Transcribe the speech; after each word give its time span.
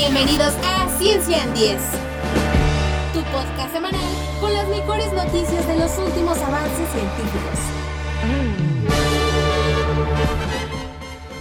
Bienvenidos 0.00 0.54
a 0.64 0.88
Ciencia 0.98 1.44
en 1.44 1.52
10, 1.52 1.78
tu 3.12 3.20
podcast 3.24 3.70
semanal 3.70 4.00
con 4.40 4.50
las 4.50 4.66
mejores 4.66 5.12
noticias 5.12 5.66
de 5.68 5.76
los 5.76 5.98
últimos 5.98 6.38
avances 6.38 6.88
científicos. 6.88 7.58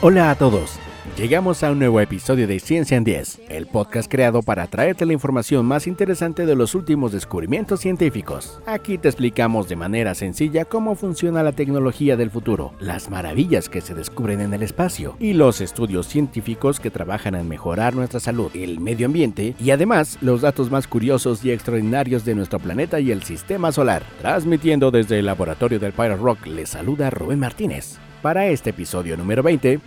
Hola 0.02 0.32
a 0.32 0.36
todos. 0.36 0.78
Llegamos 1.20 1.64
a 1.64 1.72
un 1.74 1.80
nuevo 1.80 2.00
episodio 2.00 2.48
de 2.48 2.62
Ciencia 2.62 2.96
en 2.96 3.04
10, 3.04 3.42
el 3.50 3.68
podcast 3.68 4.10
creado 4.10 4.42
para 4.42 4.68
traerte 4.68 5.06
la 5.06 5.12
información 5.12 5.66
más 5.66 5.86
interesante 5.86 6.46
de 6.46 6.56
los 6.56 6.76
últimos 6.76 7.12
descubrimientos 7.12 7.82
científicos. 7.82 8.62
Aquí 8.66 8.98
te 8.98 9.10
explicamos 9.10 9.68
de 9.68 9.76
manera 9.76 10.16
sencilla 10.16 10.64
cómo 10.64 10.96
funciona 10.96 11.44
la 11.44 11.52
tecnología 11.52 12.16
del 12.16 12.32
futuro, 12.32 12.72
las 12.80 13.10
maravillas 13.10 13.68
que 13.68 13.82
se 13.82 13.94
descubren 13.94 14.40
en 14.40 14.54
el 14.54 14.64
espacio 14.64 15.18
y 15.20 15.34
los 15.34 15.60
estudios 15.60 16.08
científicos 16.08 16.80
que 16.80 16.90
trabajan 16.90 17.36
en 17.36 17.50
mejorar 17.50 17.96
nuestra 17.96 18.22
salud, 18.22 18.50
el 18.56 18.80
medio 18.80 19.08
ambiente 19.08 19.56
y 19.60 19.72
además 19.72 20.20
los 20.22 20.40
datos 20.40 20.72
más 20.72 20.88
curiosos 20.88 21.44
y 21.44 21.52
extraordinarios 21.52 22.24
de 22.24 22.36
nuestro 22.36 22.60
planeta 22.60 23.02
y 23.02 23.12
el 23.12 23.24
sistema 23.24 23.74
solar. 23.74 24.04
Transmitiendo 24.22 24.90
desde 24.90 25.20
el 25.20 25.26
laboratorio 25.26 25.82
del 25.82 25.92
Pirate 25.92 26.16
Rock, 26.16 26.46
les 26.46 26.70
saluda 26.70 27.10
Rubén 27.10 27.40
Martínez. 27.40 27.98
Para 28.22 28.48
este 28.48 28.70
episodio 28.70 29.18
número 29.18 29.44
20, 29.44 29.80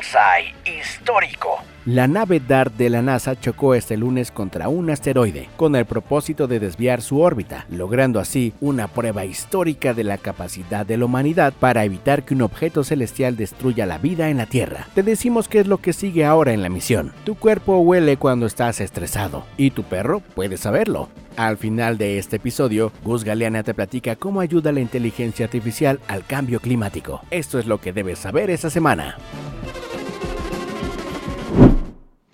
Bullseye 0.00 0.54
histórico. 0.64 1.58
La 1.84 2.06
nave 2.06 2.40
DART 2.40 2.74
de 2.74 2.88
la 2.88 3.02
NASA 3.02 3.38
chocó 3.38 3.74
este 3.74 3.96
lunes 3.96 4.30
contra 4.30 4.68
un 4.68 4.88
asteroide 4.88 5.48
con 5.56 5.76
el 5.76 5.84
propósito 5.84 6.46
de 6.46 6.58
desviar 6.58 7.02
su 7.02 7.20
órbita, 7.20 7.66
logrando 7.70 8.18
así 8.18 8.54
una 8.60 8.88
prueba 8.88 9.24
histórica 9.24 9.92
de 9.92 10.04
la 10.04 10.16
capacidad 10.16 10.86
de 10.86 10.96
la 10.96 11.04
humanidad 11.04 11.52
para 11.58 11.84
evitar 11.84 12.22
que 12.22 12.34
un 12.34 12.42
objeto 12.42 12.82
celestial 12.84 13.36
destruya 13.36 13.84
la 13.84 13.98
vida 13.98 14.30
en 14.30 14.38
la 14.38 14.46
Tierra. 14.46 14.86
Te 14.94 15.02
decimos 15.02 15.48
qué 15.48 15.60
es 15.60 15.66
lo 15.66 15.78
que 15.78 15.92
sigue 15.92 16.24
ahora 16.24 16.52
en 16.52 16.62
la 16.62 16.70
misión. 16.70 17.12
Tu 17.24 17.34
cuerpo 17.34 17.78
huele 17.78 18.16
cuando 18.16 18.46
estás 18.46 18.80
estresado 18.80 19.44
y 19.56 19.70
tu 19.70 19.82
perro 19.82 20.20
puede 20.20 20.56
saberlo. 20.56 21.08
Al 21.36 21.58
final 21.58 21.98
de 21.98 22.18
este 22.18 22.36
episodio, 22.36 22.92
Gus 23.04 23.24
Galeana 23.24 23.62
te 23.62 23.74
platica 23.74 24.16
cómo 24.16 24.40
ayuda 24.40 24.72
la 24.72 24.80
inteligencia 24.80 25.44
artificial 25.46 26.00
al 26.08 26.24
cambio 26.24 26.60
climático. 26.60 27.22
Esto 27.30 27.58
es 27.58 27.66
lo 27.66 27.80
que 27.80 27.92
debes 27.92 28.18
saber 28.18 28.50
esta 28.50 28.70
semana. 28.70 29.16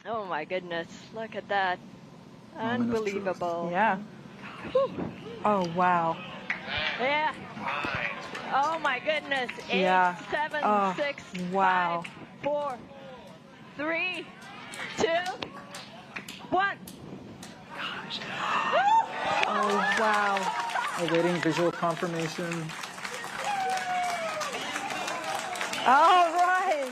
Oh 0.09 0.25
my 0.25 0.45
goodness, 0.45 0.87
look 1.15 1.35
at 1.35 1.49
that. 1.49 1.79
Unbelievable. 2.59 3.69
Yeah. 3.73 3.99
Oh 5.45 5.67
wow. 5.75 6.17
Yeah. 7.01 7.35
Oh 8.55 8.79
my 8.79 9.01
goodness. 9.01 9.51
Eight, 9.71 9.81
Yeah. 9.81 10.15
seven, 10.31 10.61
Oh, 10.63 10.95
six, 10.97 11.23
wow. 11.53 12.05
five, 12.05 12.13
four, 12.43 12.79
three, 13.77 14.25
two, 14.99 15.07
one. 16.51 16.77
Oh 19.49 19.97
wow. 19.99 20.39
Awaiting 21.01 21.41
visual 21.41 21.71
confirmation. 21.73 22.47
All 25.87 26.33
right. 26.33 26.91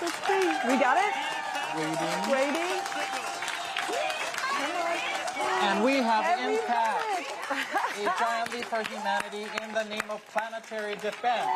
Let's 0.00 0.26
see. 0.26 0.68
We 0.68 0.76
got 0.78 0.96
it. 0.96 1.27
Waiting. 1.76 2.32
Waiting. 2.32 2.80
And 5.60 5.84
we 5.84 5.96
have 5.96 6.24
Every 6.24 6.54
impact. 6.54 7.04
A 7.98 8.12
giant 8.18 8.52
leap 8.52 8.64
for 8.64 8.82
humanity 8.88 9.46
in 9.62 9.74
the 9.74 9.84
name 9.84 10.08
of 10.08 10.24
planetary 10.28 10.94
defense. 10.94 11.46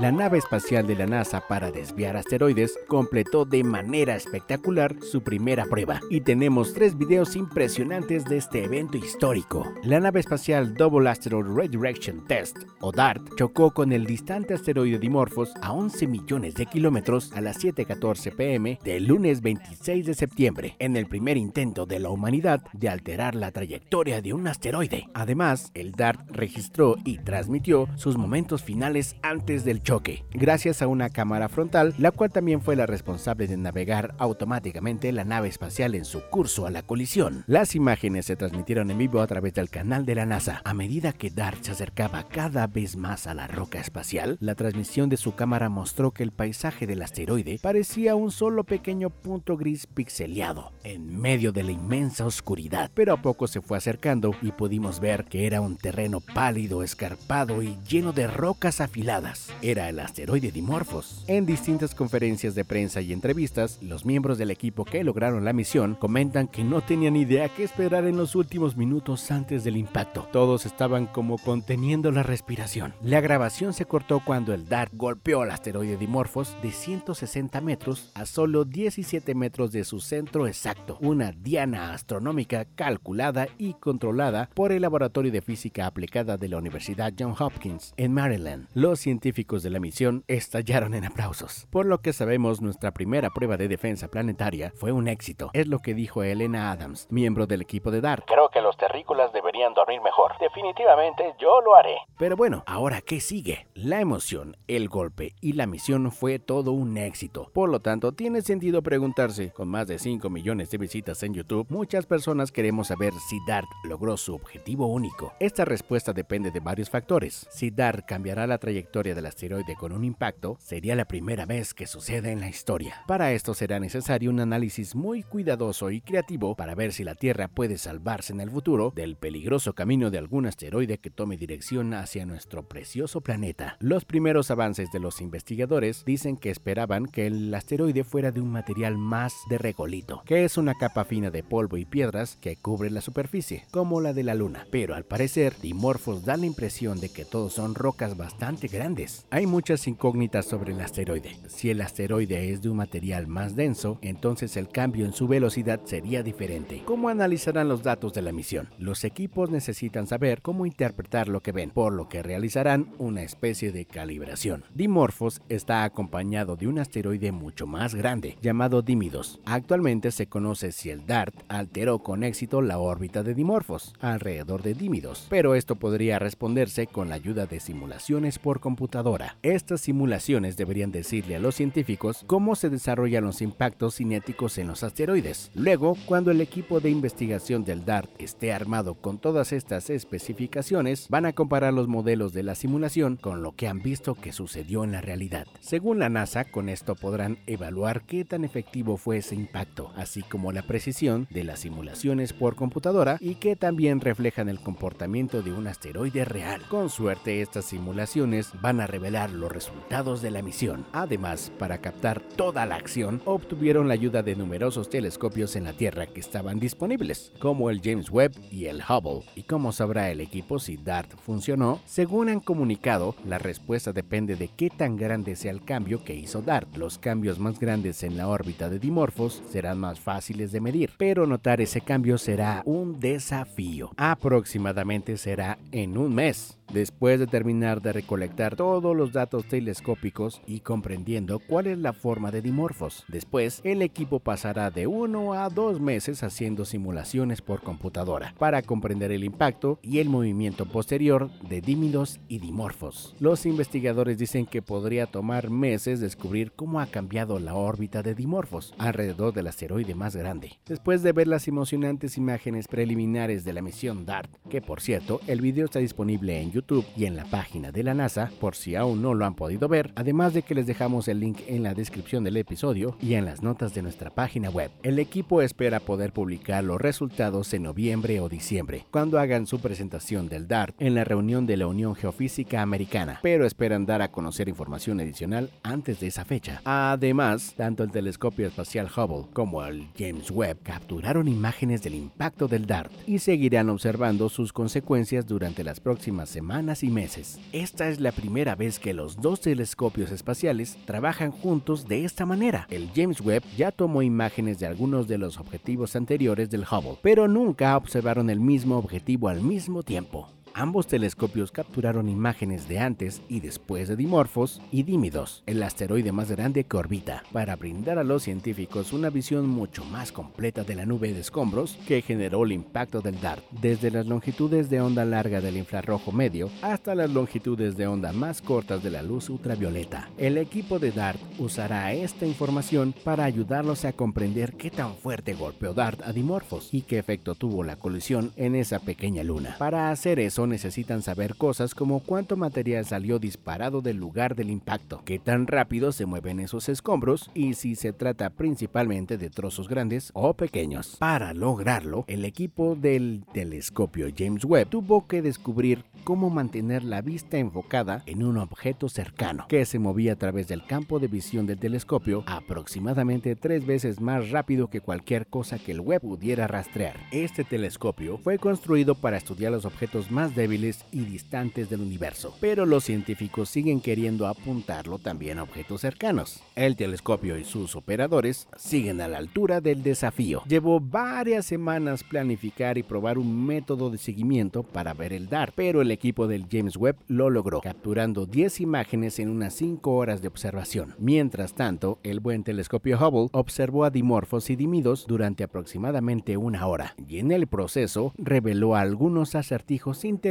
La 0.00 0.10
nave 0.10 0.38
espacial 0.38 0.88
de 0.88 0.96
la 0.96 1.06
NASA 1.06 1.46
para 1.46 1.70
desviar 1.70 2.16
asteroides 2.16 2.76
completó 2.88 3.44
de 3.44 3.62
manera 3.62 4.16
espectacular 4.16 4.96
su 5.00 5.22
primera 5.22 5.66
prueba 5.66 6.00
y 6.10 6.22
tenemos 6.22 6.74
tres 6.74 6.98
videos 6.98 7.36
impresionantes 7.36 8.24
de 8.24 8.38
este 8.38 8.64
evento 8.64 8.98
histórico. 8.98 9.72
La 9.84 10.00
nave 10.00 10.18
espacial 10.18 10.74
Double 10.74 11.08
Asteroid 11.08 11.46
Redirection 11.46 12.26
Test 12.26 12.56
o 12.80 12.90
DART 12.90 13.36
chocó 13.36 13.70
con 13.70 13.92
el 13.92 14.04
distante 14.04 14.54
asteroide 14.54 14.98
Dimorphos 14.98 15.54
a 15.62 15.72
11 15.72 16.08
millones 16.08 16.56
de 16.56 16.66
kilómetros 16.66 17.32
a 17.32 17.40
las 17.40 17.62
7:14 17.62 18.34
pm 18.34 18.80
del 18.82 19.06
lunes 19.06 19.42
26 19.42 20.06
de 20.06 20.14
septiembre 20.14 20.74
en 20.80 20.96
el 20.96 21.06
primer 21.06 21.36
intento 21.36 21.86
de 21.86 22.00
la 22.00 22.10
humanidad 22.10 22.64
de 22.72 22.88
alterar 22.88 23.36
la 23.36 23.52
trayectoria 23.52 24.20
de 24.20 24.32
un 24.32 24.48
asteroide. 24.48 25.08
Además, 25.14 25.70
el 25.74 25.92
DART 25.92 26.32
registró 26.32 26.96
y 27.04 27.18
transmitió 27.18 27.88
sus 27.94 28.16
momentos 28.16 28.64
finales 28.64 29.14
antes 29.22 29.64
del 29.64 29.83
choque, 29.84 30.24
gracias 30.32 30.80
a 30.82 30.88
una 30.88 31.10
cámara 31.10 31.48
frontal, 31.48 31.94
la 31.98 32.10
cual 32.10 32.32
también 32.32 32.62
fue 32.62 32.74
la 32.74 32.86
responsable 32.86 33.46
de 33.46 33.58
navegar 33.58 34.14
automáticamente 34.18 35.12
la 35.12 35.24
nave 35.24 35.48
espacial 35.48 35.94
en 35.94 36.06
su 36.06 36.22
curso 36.22 36.66
a 36.66 36.70
la 36.70 36.82
colisión. 36.82 37.44
Las 37.46 37.74
imágenes 37.74 38.24
se 38.24 38.34
transmitieron 38.34 38.90
en 38.90 38.98
vivo 38.98 39.20
a 39.20 39.26
través 39.26 39.52
del 39.52 39.68
canal 39.68 40.06
de 40.06 40.14
la 40.14 40.24
NASA. 40.24 40.62
A 40.64 40.72
medida 40.72 41.12
que 41.12 41.30
DART 41.30 41.62
se 41.62 41.72
acercaba 41.72 42.26
cada 42.26 42.66
vez 42.66 42.96
más 42.96 43.26
a 43.26 43.34
la 43.34 43.46
roca 43.46 43.78
espacial, 43.78 44.38
la 44.40 44.54
transmisión 44.54 45.10
de 45.10 45.18
su 45.18 45.34
cámara 45.34 45.68
mostró 45.68 46.12
que 46.12 46.22
el 46.22 46.32
paisaje 46.32 46.86
del 46.86 47.02
asteroide 47.02 47.58
parecía 47.62 48.14
un 48.14 48.30
solo 48.30 48.64
pequeño 48.64 49.10
punto 49.10 49.58
gris 49.58 49.86
pixeleado 49.86 50.72
en 50.82 51.20
medio 51.20 51.52
de 51.52 51.62
la 51.62 51.72
inmensa 51.72 52.24
oscuridad, 52.24 52.90
pero 52.94 53.12
a 53.12 53.20
poco 53.20 53.46
se 53.46 53.60
fue 53.60 53.76
acercando 53.76 54.34
y 54.40 54.52
pudimos 54.52 54.98
ver 54.98 55.26
que 55.26 55.46
era 55.46 55.60
un 55.60 55.76
terreno 55.76 56.20
pálido, 56.20 56.82
escarpado 56.82 57.62
y 57.62 57.76
lleno 57.86 58.12
de 58.12 58.26
rocas 58.26 58.80
afiladas. 58.80 59.52
Era 59.66 59.88
el 59.88 59.98
asteroide 59.98 60.52
Dimorphos. 60.52 61.24
En 61.26 61.46
distintas 61.46 61.94
conferencias 61.94 62.54
de 62.54 62.66
prensa 62.66 63.00
y 63.00 63.14
entrevistas, 63.14 63.78
los 63.80 64.04
miembros 64.04 64.36
del 64.36 64.50
equipo 64.50 64.84
que 64.84 65.02
lograron 65.02 65.42
la 65.46 65.54
misión 65.54 65.94
comentan 65.94 66.48
que 66.48 66.62
no 66.62 66.82
tenían 66.82 67.16
idea 67.16 67.48
qué 67.48 67.64
esperar 67.64 68.04
en 68.04 68.18
los 68.18 68.34
últimos 68.34 68.76
minutos 68.76 69.30
antes 69.30 69.64
del 69.64 69.78
impacto. 69.78 70.28
Todos 70.32 70.66
estaban 70.66 71.06
como 71.06 71.38
conteniendo 71.38 72.10
la 72.10 72.22
respiración. 72.22 72.92
La 73.00 73.22
grabación 73.22 73.72
se 73.72 73.86
cortó 73.86 74.20
cuando 74.22 74.52
el 74.52 74.68
DART 74.68 74.92
golpeó 74.92 75.40
al 75.40 75.50
asteroide 75.50 75.96
Dimorphos 75.96 76.54
de 76.62 76.70
160 76.70 77.58
metros 77.62 78.10
a 78.12 78.26
solo 78.26 78.66
17 78.66 79.34
metros 79.34 79.72
de 79.72 79.84
su 79.84 79.98
centro 80.00 80.46
exacto, 80.46 80.98
una 81.00 81.32
diana 81.32 81.94
astronómica 81.94 82.66
calculada 82.74 83.48
y 83.56 83.72
controlada 83.72 84.50
por 84.52 84.72
el 84.72 84.82
Laboratorio 84.82 85.32
de 85.32 85.40
Física 85.40 85.86
Aplicada 85.86 86.36
de 86.36 86.48
la 86.48 86.58
Universidad 86.58 87.14
Johns 87.18 87.40
Hopkins 87.40 87.94
en 87.96 88.12
Maryland. 88.12 88.66
Los 88.74 89.00
científicos 89.00 89.53
de 89.62 89.70
la 89.70 89.80
misión 89.80 90.24
estallaron 90.28 90.94
en 90.94 91.04
aplausos. 91.04 91.66
Por 91.70 91.86
lo 91.86 91.98
que 91.98 92.12
sabemos, 92.12 92.60
nuestra 92.60 92.92
primera 92.92 93.30
prueba 93.30 93.56
de 93.56 93.68
defensa 93.68 94.08
planetaria 94.08 94.72
fue 94.76 94.92
un 94.92 95.08
éxito, 95.08 95.50
es 95.52 95.68
lo 95.68 95.78
que 95.78 95.94
dijo 95.94 96.22
Elena 96.22 96.72
Adams, 96.72 97.06
miembro 97.10 97.46
del 97.46 97.62
equipo 97.62 97.90
de 97.90 98.00
DART. 98.00 98.24
Creo 98.26 98.48
que 98.50 98.60
los 98.60 98.76
terrícolas 98.76 99.32
deberían 99.32 99.74
dormir 99.74 100.00
mejor. 100.00 100.32
Definitivamente 100.40 101.34
yo 101.40 101.60
lo 101.60 101.76
haré. 101.76 101.96
Pero 102.18 102.36
bueno, 102.36 102.62
ahora 102.66 103.00
qué 103.00 103.20
sigue? 103.20 103.68
La 103.74 104.00
emoción, 104.00 104.56
el 104.66 104.88
golpe 104.88 105.34
y 105.40 105.52
la 105.52 105.66
misión 105.66 106.10
fue 106.10 106.38
todo 106.38 106.72
un 106.72 106.96
éxito. 106.96 107.50
Por 107.52 107.68
lo 107.68 107.80
tanto, 107.80 108.12
tiene 108.12 108.42
sentido 108.42 108.82
preguntarse, 108.82 109.52
con 109.52 109.68
más 109.68 109.86
de 109.86 109.98
5 109.98 110.30
millones 110.30 110.70
de 110.70 110.78
visitas 110.78 111.22
en 111.22 111.34
YouTube, 111.34 111.66
muchas 111.68 112.06
personas 112.06 112.52
queremos 112.52 112.88
saber 112.88 113.12
si 113.28 113.38
DART 113.46 113.68
logró 113.84 114.16
su 114.16 114.34
objetivo 114.34 114.86
único. 114.86 115.32
Esta 115.40 115.64
respuesta 115.64 116.12
depende 116.12 116.50
de 116.50 116.60
varios 116.60 116.90
factores. 116.90 117.46
Si 117.50 117.70
DART 117.70 118.04
cambiará 118.06 118.46
la 118.46 118.58
trayectoria 118.58 119.14
del 119.14 119.26
asteroide 119.44 119.76
con 119.76 119.92
un 119.92 120.04
impacto, 120.04 120.56
sería 120.58 120.96
la 120.96 121.04
primera 121.04 121.44
vez 121.44 121.74
que 121.74 121.86
sucede 121.86 122.32
en 122.32 122.40
la 122.40 122.48
historia. 122.48 123.02
Para 123.06 123.32
esto 123.32 123.52
será 123.52 123.78
necesario 123.78 124.30
un 124.30 124.40
análisis 124.40 124.94
muy 124.94 125.22
cuidadoso 125.22 125.90
y 125.90 126.00
creativo 126.00 126.54
para 126.56 126.74
ver 126.74 126.94
si 126.94 127.04
la 127.04 127.14
Tierra 127.14 127.48
puede 127.48 127.76
salvarse 127.76 128.32
en 128.32 128.40
el 128.40 128.50
futuro 128.50 128.90
del 128.96 129.16
peligroso 129.16 129.74
camino 129.74 130.10
de 130.10 130.16
algún 130.16 130.46
asteroide 130.46 130.96
que 130.96 131.10
tome 131.10 131.36
dirección 131.36 131.92
hacia 131.92 132.24
nuestro 132.24 132.66
precioso 132.66 133.20
planeta. 133.20 133.76
Los 133.80 134.06
primeros 134.06 134.50
avances 134.50 134.90
de 134.92 135.00
los 135.00 135.20
investigadores 135.20 136.06
dicen 136.06 136.38
que 136.38 136.48
esperaban 136.48 137.04
que 137.04 137.26
el 137.26 137.54
asteroide 137.54 138.02
fuera 138.02 138.32
de 138.32 138.40
un 138.40 138.50
material 138.50 138.96
más 138.96 139.34
de 139.50 139.58
regolito, 139.58 140.22
que 140.24 140.44
es 140.44 140.56
una 140.56 140.72
capa 140.74 141.04
fina 141.04 141.30
de 141.30 141.42
polvo 141.42 141.76
y 141.76 141.84
piedras 141.84 142.38
que 142.40 142.56
cubre 142.56 142.88
la 142.88 143.02
superficie, 143.02 143.66
como 143.70 144.00
la 144.00 144.14
de 144.14 144.22
la 144.22 144.34
Luna. 144.34 144.66
Pero 144.70 144.94
al 144.94 145.04
parecer, 145.04 145.54
Dimorphos 145.60 146.24
da 146.24 146.38
la 146.38 146.46
impresión 146.46 146.98
de 146.98 147.10
que 147.10 147.26
todos 147.26 147.52
son 147.52 147.74
rocas 147.74 148.16
bastante 148.16 148.68
grandes. 148.68 149.26
Hay 149.34 149.48
muchas 149.48 149.88
incógnitas 149.88 150.46
sobre 150.46 150.74
el 150.74 150.80
asteroide. 150.80 151.36
Si 151.48 151.68
el 151.68 151.80
asteroide 151.80 152.52
es 152.52 152.62
de 152.62 152.68
un 152.68 152.76
material 152.76 153.26
más 153.26 153.56
denso, 153.56 153.98
entonces 154.00 154.56
el 154.56 154.68
cambio 154.68 155.04
en 155.06 155.12
su 155.12 155.26
velocidad 155.26 155.80
sería 155.86 156.22
diferente. 156.22 156.84
¿Cómo 156.84 157.08
analizarán 157.08 157.68
los 157.68 157.82
datos 157.82 158.14
de 158.14 158.22
la 158.22 158.30
misión? 158.30 158.68
Los 158.78 159.02
equipos 159.02 159.50
necesitan 159.50 160.06
saber 160.06 160.40
cómo 160.40 160.66
interpretar 160.66 161.26
lo 161.26 161.40
que 161.40 161.50
ven, 161.50 161.70
por 161.70 161.92
lo 161.92 162.08
que 162.08 162.22
realizarán 162.22 162.94
una 162.98 163.22
especie 163.22 163.72
de 163.72 163.86
calibración. 163.86 164.62
Dimorphos 164.72 165.42
está 165.48 165.82
acompañado 165.82 166.54
de 166.54 166.68
un 166.68 166.78
asteroide 166.78 167.32
mucho 167.32 167.66
más 167.66 167.96
grande, 167.96 168.38
llamado 168.40 168.82
Dimidos. 168.82 169.40
Actualmente 169.46 170.12
se 170.12 170.28
conoce 170.28 170.70
si 170.70 170.90
el 170.90 171.06
DART 171.06 171.34
alteró 171.48 171.98
con 171.98 172.22
éxito 172.22 172.62
la 172.62 172.78
órbita 172.78 173.24
de 173.24 173.34
Dimorphos, 173.34 173.94
alrededor 173.98 174.62
de 174.62 174.74
Dimidos, 174.74 175.26
pero 175.28 175.56
esto 175.56 175.74
podría 175.74 176.20
responderse 176.20 176.86
con 176.86 177.08
la 177.08 177.16
ayuda 177.16 177.46
de 177.46 177.58
simulaciones 177.58 178.38
por 178.38 178.60
computadora. 178.60 179.23
Estas 179.42 179.80
simulaciones 179.80 180.56
deberían 180.56 180.92
decirle 180.92 181.36
a 181.36 181.40
los 181.40 181.54
científicos 181.54 182.24
cómo 182.26 182.54
se 182.56 182.70
desarrollan 182.70 183.24
los 183.24 183.42
impactos 183.42 183.96
cinéticos 183.96 184.58
en 184.58 184.68
los 184.68 184.82
asteroides. 184.82 185.50
Luego, 185.54 185.96
cuando 186.06 186.30
el 186.30 186.40
equipo 186.40 186.80
de 186.80 186.90
investigación 186.90 187.64
del 187.64 187.84
DART 187.84 188.10
esté 188.20 188.52
armado 188.52 188.94
con 188.94 189.18
todas 189.18 189.52
estas 189.52 189.90
especificaciones, 189.90 191.08
van 191.08 191.26
a 191.26 191.32
comparar 191.32 191.72
los 191.72 191.88
modelos 191.88 192.32
de 192.32 192.42
la 192.42 192.54
simulación 192.54 193.16
con 193.16 193.42
lo 193.42 193.52
que 193.52 193.68
han 193.68 193.82
visto 193.82 194.14
que 194.14 194.32
sucedió 194.32 194.84
en 194.84 194.92
la 194.92 195.00
realidad. 195.00 195.46
Según 195.60 195.98
la 195.98 196.08
NASA, 196.08 196.44
con 196.44 196.68
esto 196.68 196.94
podrán 196.94 197.38
evaluar 197.46 198.02
qué 198.02 198.24
tan 198.24 198.44
efectivo 198.44 198.96
fue 198.96 199.18
ese 199.18 199.34
impacto, 199.34 199.92
así 199.96 200.22
como 200.22 200.52
la 200.52 200.62
precisión 200.62 201.26
de 201.30 201.44
las 201.44 201.60
simulaciones 201.60 202.32
por 202.32 202.56
computadora 202.56 203.16
y 203.20 203.36
que 203.36 203.56
también 203.56 204.00
reflejan 204.00 204.48
el 204.48 204.60
comportamiento 204.60 205.42
de 205.42 205.52
un 205.52 205.66
asteroide 205.66 206.24
real. 206.24 206.62
Con 206.68 206.90
suerte, 206.90 207.40
estas 207.40 207.66
simulaciones 207.66 208.50
van 208.60 208.80
a 208.80 208.86
revelar 208.86 209.13
los 209.14 209.52
resultados 209.52 210.22
de 210.22 210.30
la 210.30 210.42
misión. 210.42 210.84
Además, 210.92 211.52
para 211.58 211.78
captar 211.78 212.20
toda 212.20 212.66
la 212.66 212.74
acción, 212.74 213.22
obtuvieron 213.24 213.86
la 213.86 213.94
ayuda 213.94 214.22
de 214.22 214.34
numerosos 214.34 214.90
telescopios 214.90 215.54
en 215.54 215.64
la 215.64 215.72
Tierra 215.72 216.06
que 216.06 216.20
estaban 216.20 216.58
disponibles, 216.58 217.32
como 217.38 217.70
el 217.70 217.80
James 217.82 218.10
Webb 218.10 218.32
y 218.50 218.66
el 218.66 218.82
Hubble. 218.82 219.24
¿Y 219.36 219.44
cómo 219.44 219.70
sabrá 219.72 220.10
el 220.10 220.20
equipo 220.20 220.58
si 220.58 220.76
DART 220.76 221.14
funcionó? 221.16 221.80
Según 221.86 222.28
han 222.28 222.40
comunicado, 222.40 223.14
la 223.24 223.38
respuesta 223.38 223.92
depende 223.92 224.36
de 224.36 224.48
qué 224.48 224.68
tan 224.68 224.96
grande 224.96 225.36
sea 225.36 225.52
el 225.52 225.64
cambio 225.64 226.02
que 226.04 226.14
hizo 226.14 226.42
DART. 226.42 226.76
Los 226.76 226.98
cambios 226.98 227.38
más 227.38 227.60
grandes 227.60 228.02
en 228.02 228.16
la 228.16 228.28
órbita 228.28 228.68
de 228.68 228.78
Dimorphos 228.78 229.42
serán 229.48 229.78
más 229.78 230.00
fáciles 230.00 230.50
de 230.50 230.60
medir, 230.60 230.90
pero 230.98 231.26
notar 231.26 231.60
ese 231.60 231.80
cambio 231.80 232.18
será 232.18 232.62
un 232.64 232.98
desafío. 232.98 233.92
Aproximadamente 233.96 235.16
será 235.16 235.58
en 235.70 235.96
un 235.96 236.14
mes. 236.14 236.58
Después 236.72 237.20
de 237.20 237.26
terminar 237.26 237.82
de 237.82 237.92
recolectar 237.92 238.56
todos 238.56 238.96
los 238.96 239.03
datos 239.12 239.46
telescópicos 239.46 240.40
y 240.46 240.60
comprendiendo 240.60 241.38
cuál 241.38 241.66
es 241.66 241.78
la 241.78 241.92
forma 241.92 242.30
de 242.30 242.42
Dimorphos, 242.42 243.04
después 243.08 243.60
el 243.64 243.82
equipo 243.82 244.20
pasará 244.20 244.70
de 244.70 244.86
uno 244.86 245.34
a 245.34 245.48
dos 245.48 245.80
meses 245.80 246.22
haciendo 246.22 246.64
simulaciones 246.64 247.42
por 247.42 247.62
computadora 247.62 248.34
para 248.38 248.62
comprender 248.62 249.12
el 249.12 249.24
impacto 249.24 249.78
y 249.82 249.98
el 249.98 250.08
movimiento 250.08 250.66
posterior 250.66 251.30
de 251.48 251.60
Dímidos 251.60 252.20
y 252.28 252.38
Dimorphos. 252.38 253.14
Los 253.20 253.46
investigadores 253.46 254.18
dicen 254.18 254.46
que 254.46 254.62
podría 254.62 255.06
tomar 255.06 255.50
meses 255.50 256.00
descubrir 256.00 256.52
cómo 256.52 256.80
ha 256.80 256.86
cambiado 256.86 257.38
la 257.38 257.54
órbita 257.54 258.02
de 258.02 258.14
Dimorphos 258.14 258.74
alrededor 258.78 259.32
del 259.32 259.46
asteroide 259.46 259.94
más 259.94 260.16
grande. 260.16 260.58
Después 260.66 261.02
de 261.02 261.12
ver 261.12 261.28
las 261.28 261.48
emocionantes 261.48 262.16
imágenes 262.16 262.68
preliminares 262.68 263.44
de 263.44 263.52
la 263.52 263.62
misión 263.62 264.06
DART, 264.06 264.30
que 264.48 264.60
por 264.60 264.80
cierto 264.80 265.20
el 265.26 265.40
video 265.40 265.66
está 265.66 265.78
disponible 265.78 266.40
en 266.40 266.52
YouTube 266.52 266.86
y 266.96 267.06
en 267.06 267.16
la 267.16 267.24
página 267.24 267.72
de 267.72 267.82
la 267.82 267.94
NASA 267.94 268.30
por 268.40 268.54
si 268.54 268.76
aún 268.76 268.93
no 268.94 269.14
lo 269.14 269.24
han 269.26 269.34
podido 269.34 269.68
ver, 269.68 269.92
además 269.96 270.34
de 270.34 270.42
que 270.42 270.54
les 270.54 270.66
dejamos 270.66 271.08
el 271.08 271.20
link 271.20 271.40
en 271.46 271.62
la 271.62 271.74
descripción 271.74 272.24
del 272.24 272.36
episodio 272.36 272.96
y 273.00 273.14
en 273.14 273.24
las 273.24 273.42
notas 273.42 273.74
de 273.74 273.82
nuestra 273.82 274.10
página 274.10 274.50
web. 274.50 274.70
El 274.82 274.98
equipo 274.98 275.42
espera 275.42 275.80
poder 275.80 276.12
publicar 276.12 276.64
los 276.64 276.80
resultados 276.80 277.52
en 277.54 277.64
noviembre 277.64 278.20
o 278.20 278.28
diciembre, 278.28 278.86
cuando 278.90 279.18
hagan 279.18 279.46
su 279.46 279.60
presentación 279.60 280.28
del 280.28 280.48
DART 280.48 280.74
en 280.80 280.94
la 280.94 281.04
reunión 281.04 281.46
de 281.46 281.56
la 281.56 281.66
Unión 281.66 281.94
Geofísica 281.94 282.62
Americana, 282.62 283.20
pero 283.22 283.46
esperan 283.46 283.86
dar 283.86 284.02
a 284.02 284.10
conocer 284.10 284.48
información 284.48 285.00
adicional 285.00 285.50
antes 285.62 286.00
de 286.00 286.08
esa 286.08 286.24
fecha. 286.24 286.60
Además, 286.64 287.54
tanto 287.56 287.82
el 287.82 287.90
telescopio 287.90 288.46
espacial 288.46 288.88
Hubble 288.94 289.26
como 289.32 289.64
el 289.64 289.88
James 289.98 290.30
Webb 290.30 290.62
capturaron 290.62 291.28
imágenes 291.28 291.82
del 291.82 291.94
impacto 291.94 292.48
del 292.48 292.66
DART 292.66 292.92
y 293.06 293.18
seguirán 293.18 293.70
observando 293.70 294.28
sus 294.28 294.52
consecuencias 294.52 295.26
durante 295.26 295.64
las 295.64 295.80
próximas 295.80 296.28
semanas 296.28 296.82
y 296.82 296.90
meses. 296.90 297.38
Esta 297.52 297.88
es 297.88 298.00
la 298.00 298.12
primera 298.12 298.54
vez 298.54 298.73
que 298.78 298.94
los 298.94 299.20
dos 299.20 299.40
telescopios 299.40 300.10
espaciales 300.10 300.76
trabajan 300.84 301.30
juntos 301.30 301.86
de 301.88 302.04
esta 302.04 302.26
manera. 302.26 302.66
El 302.70 302.90
James 302.94 303.20
Webb 303.20 303.42
ya 303.56 303.70
tomó 303.70 304.02
imágenes 304.02 304.58
de 304.58 304.66
algunos 304.66 305.08
de 305.08 305.18
los 305.18 305.38
objetivos 305.38 305.96
anteriores 305.96 306.50
del 306.50 306.62
Hubble, 306.62 306.98
pero 307.02 307.28
nunca 307.28 307.76
observaron 307.76 308.30
el 308.30 308.40
mismo 308.40 308.78
objetivo 308.78 309.28
al 309.28 309.40
mismo 309.40 309.82
tiempo. 309.82 310.28
Ambos 310.56 310.86
telescopios 310.86 311.50
capturaron 311.50 312.08
imágenes 312.08 312.68
de 312.68 312.78
antes 312.78 313.22
y 313.28 313.40
después 313.40 313.88
de 313.88 313.96
Dimorphos 313.96 314.62
y 314.70 314.84
Dímidos, 314.84 315.42
el 315.46 315.60
asteroide 315.60 316.12
más 316.12 316.30
grande 316.30 316.62
que 316.62 316.76
orbita, 316.76 317.24
para 317.32 317.56
brindar 317.56 317.98
a 317.98 318.04
los 318.04 318.22
científicos 318.22 318.92
una 318.92 319.10
visión 319.10 319.48
mucho 319.48 319.84
más 319.84 320.12
completa 320.12 320.62
de 320.62 320.76
la 320.76 320.86
nube 320.86 321.12
de 321.12 321.18
escombros 321.18 321.76
que 321.88 322.02
generó 322.02 322.44
el 322.44 322.52
impacto 322.52 323.00
del 323.00 323.20
DART, 323.20 323.42
desde 323.50 323.90
las 323.90 324.06
longitudes 324.06 324.70
de 324.70 324.80
onda 324.80 325.04
larga 325.04 325.40
del 325.40 325.56
infrarrojo 325.56 326.12
medio 326.12 326.48
hasta 326.62 326.94
las 326.94 327.10
longitudes 327.10 327.76
de 327.76 327.88
onda 327.88 328.12
más 328.12 328.40
cortas 328.40 328.80
de 328.84 328.90
la 328.90 329.02
luz 329.02 329.30
ultravioleta. 329.30 330.08
El 330.18 330.38
equipo 330.38 330.78
de 330.78 330.92
DART 330.92 331.18
usará 331.40 331.92
esta 331.94 332.26
información 332.26 332.94
para 333.02 333.24
ayudarlos 333.24 333.84
a 333.84 333.92
comprender 333.92 334.52
qué 334.52 334.70
tan 334.70 334.94
fuerte 334.94 335.34
golpeó 335.34 335.74
DART 335.74 336.02
a 336.02 336.12
Dimorphos 336.12 336.68
y 336.70 336.82
qué 336.82 337.00
efecto 337.00 337.34
tuvo 337.34 337.64
la 337.64 337.74
colisión 337.74 338.32
en 338.36 338.54
esa 338.54 338.78
pequeña 338.78 339.24
luna. 339.24 339.56
Para 339.58 339.90
hacer 339.90 340.20
eso 340.20 340.43
necesitan 340.46 341.02
saber 341.02 341.36
cosas 341.36 341.74
como 341.74 342.00
cuánto 342.00 342.36
material 342.36 342.84
salió 342.84 343.18
disparado 343.18 343.80
del 343.80 343.96
lugar 343.96 344.34
del 344.34 344.50
impacto, 344.50 345.02
qué 345.04 345.18
tan 345.18 345.46
rápido 345.46 345.92
se 345.92 346.06
mueven 346.06 346.40
esos 346.40 346.68
escombros 346.68 347.30
y 347.34 347.54
si 347.54 347.74
se 347.74 347.92
trata 347.92 348.30
principalmente 348.30 349.18
de 349.18 349.30
trozos 349.30 349.68
grandes 349.68 350.10
o 350.14 350.34
pequeños. 350.34 350.96
Para 350.98 351.34
lograrlo, 351.34 352.04
el 352.06 352.24
equipo 352.24 352.76
del 352.76 353.24
telescopio 353.32 354.08
James 354.16 354.44
Webb 354.44 354.68
tuvo 354.68 355.06
que 355.06 355.22
descubrir 355.22 355.84
cómo 356.04 356.30
mantener 356.30 356.84
la 356.84 357.00
vista 357.00 357.38
enfocada 357.38 358.02
en 358.06 358.22
un 358.22 358.36
objeto 358.36 358.88
cercano, 358.88 359.46
que 359.48 359.64
se 359.64 359.78
movía 359.78 360.12
a 360.12 360.16
través 360.16 360.48
del 360.48 360.64
campo 360.66 361.00
de 361.00 361.08
visión 361.08 361.46
del 361.46 361.58
telescopio 361.58 362.24
aproximadamente 362.26 363.36
tres 363.36 363.66
veces 363.66 364.00
más 364.00 364.30
rápido 364.30 364.68
que 364.68 364.80
cualquier 364.80 365.26
cosa 365.26 365.58
que 365.58 365.72
el 365.72 365.80
Webb 365.80 366.02
pudiera 366.02 366.46
rastrear. 366.46 366.96
Este 367.10 367.44
telescopio 367.44 368.18
fue 368.18 368.38
construido 368.38 368.94
para 368.94 369.16
estudiar 369.16 369.52
los 369.52 369.64
objetos 369.64 370.10
más 370.10 370.33
débiles 370.34 370.84
y 370.92 371.00
distantes 371.00 371.70
del 371.70 371.80
universo, 371.80 372.34
pero 372.40 372.66
los 372.66 372.84
científicos 372.84 373.48
siguen 373.48 373.80
queriendo 373.80 374.26
apuntarlo 374.26 374.98
también 374.98 375.38
a 375.38 375.42
objetos 375.42 375.80
cercanos. 375.80 376.40
El 376.56 376.76
telescopio 376.76 377.38
y 377.38 377.44
sus 377.44 377.76
operadores 377.76 378.48
siguen 378.56 379.00
a 379.00 379.08
la 379.08 379.18
altura 379.18 379.60
del 379.60 379.82
desafío. 379.82 380.42
Llevó 380.48 380.80
varias 380.80 381.46
semanas 381.46 382.02
planificar 382.02 382.78
y 382.78 382.82
probar 382.82 383.18
un 383.18 383.46
método 383.46 383.90
de 383.90 383.98
seguimiento 383.98 384.62
para 384.62 384.94
ver 384.94 385.12
el 385.12 385.28
DART, 385.28 385.54
pero 385.54 385.80
el 385.80 385.90
equipo 385.90 386.26
del 386.26 386.46
James 386.50 386.76
Webb 386.76 386.96
lo 387.08 387.30
logró, 387.30 387.60
capturando 387.60 388.26
10 388.26 388.60
imágenes 388.60 389.18
en 389.18 389.28
unas 389.28 389.54
5 389.54 389.94
horas 389.94 390.22
de 390.22 390.28
observación. 390.28 390.94
Mientras 390.98 391.54
tanto, 391.54 391.98
el 392.02 392.20
buen 392.20 392.44
telescopio 392.44 392.98
Hubble 392.98 393.28
observó 393.32 393.84
a 393.84 393.90
Dimorphos 393.90 394.50
y 394.50 394.56
Dimidos 394.56 395.06
durante 395.06 395.44
aproximadamente 395.44 396.36
una 396.36 396.66
hora, 396.66 396.94
y 397.08 397.18
en 397.18 397.30
el 397.30 397.46
proceso 397.46 398.12
reveló 398.18 398.74
algunos 398.74 399.34
acertijos 399.34 400.04
interesantes 400.04 400.23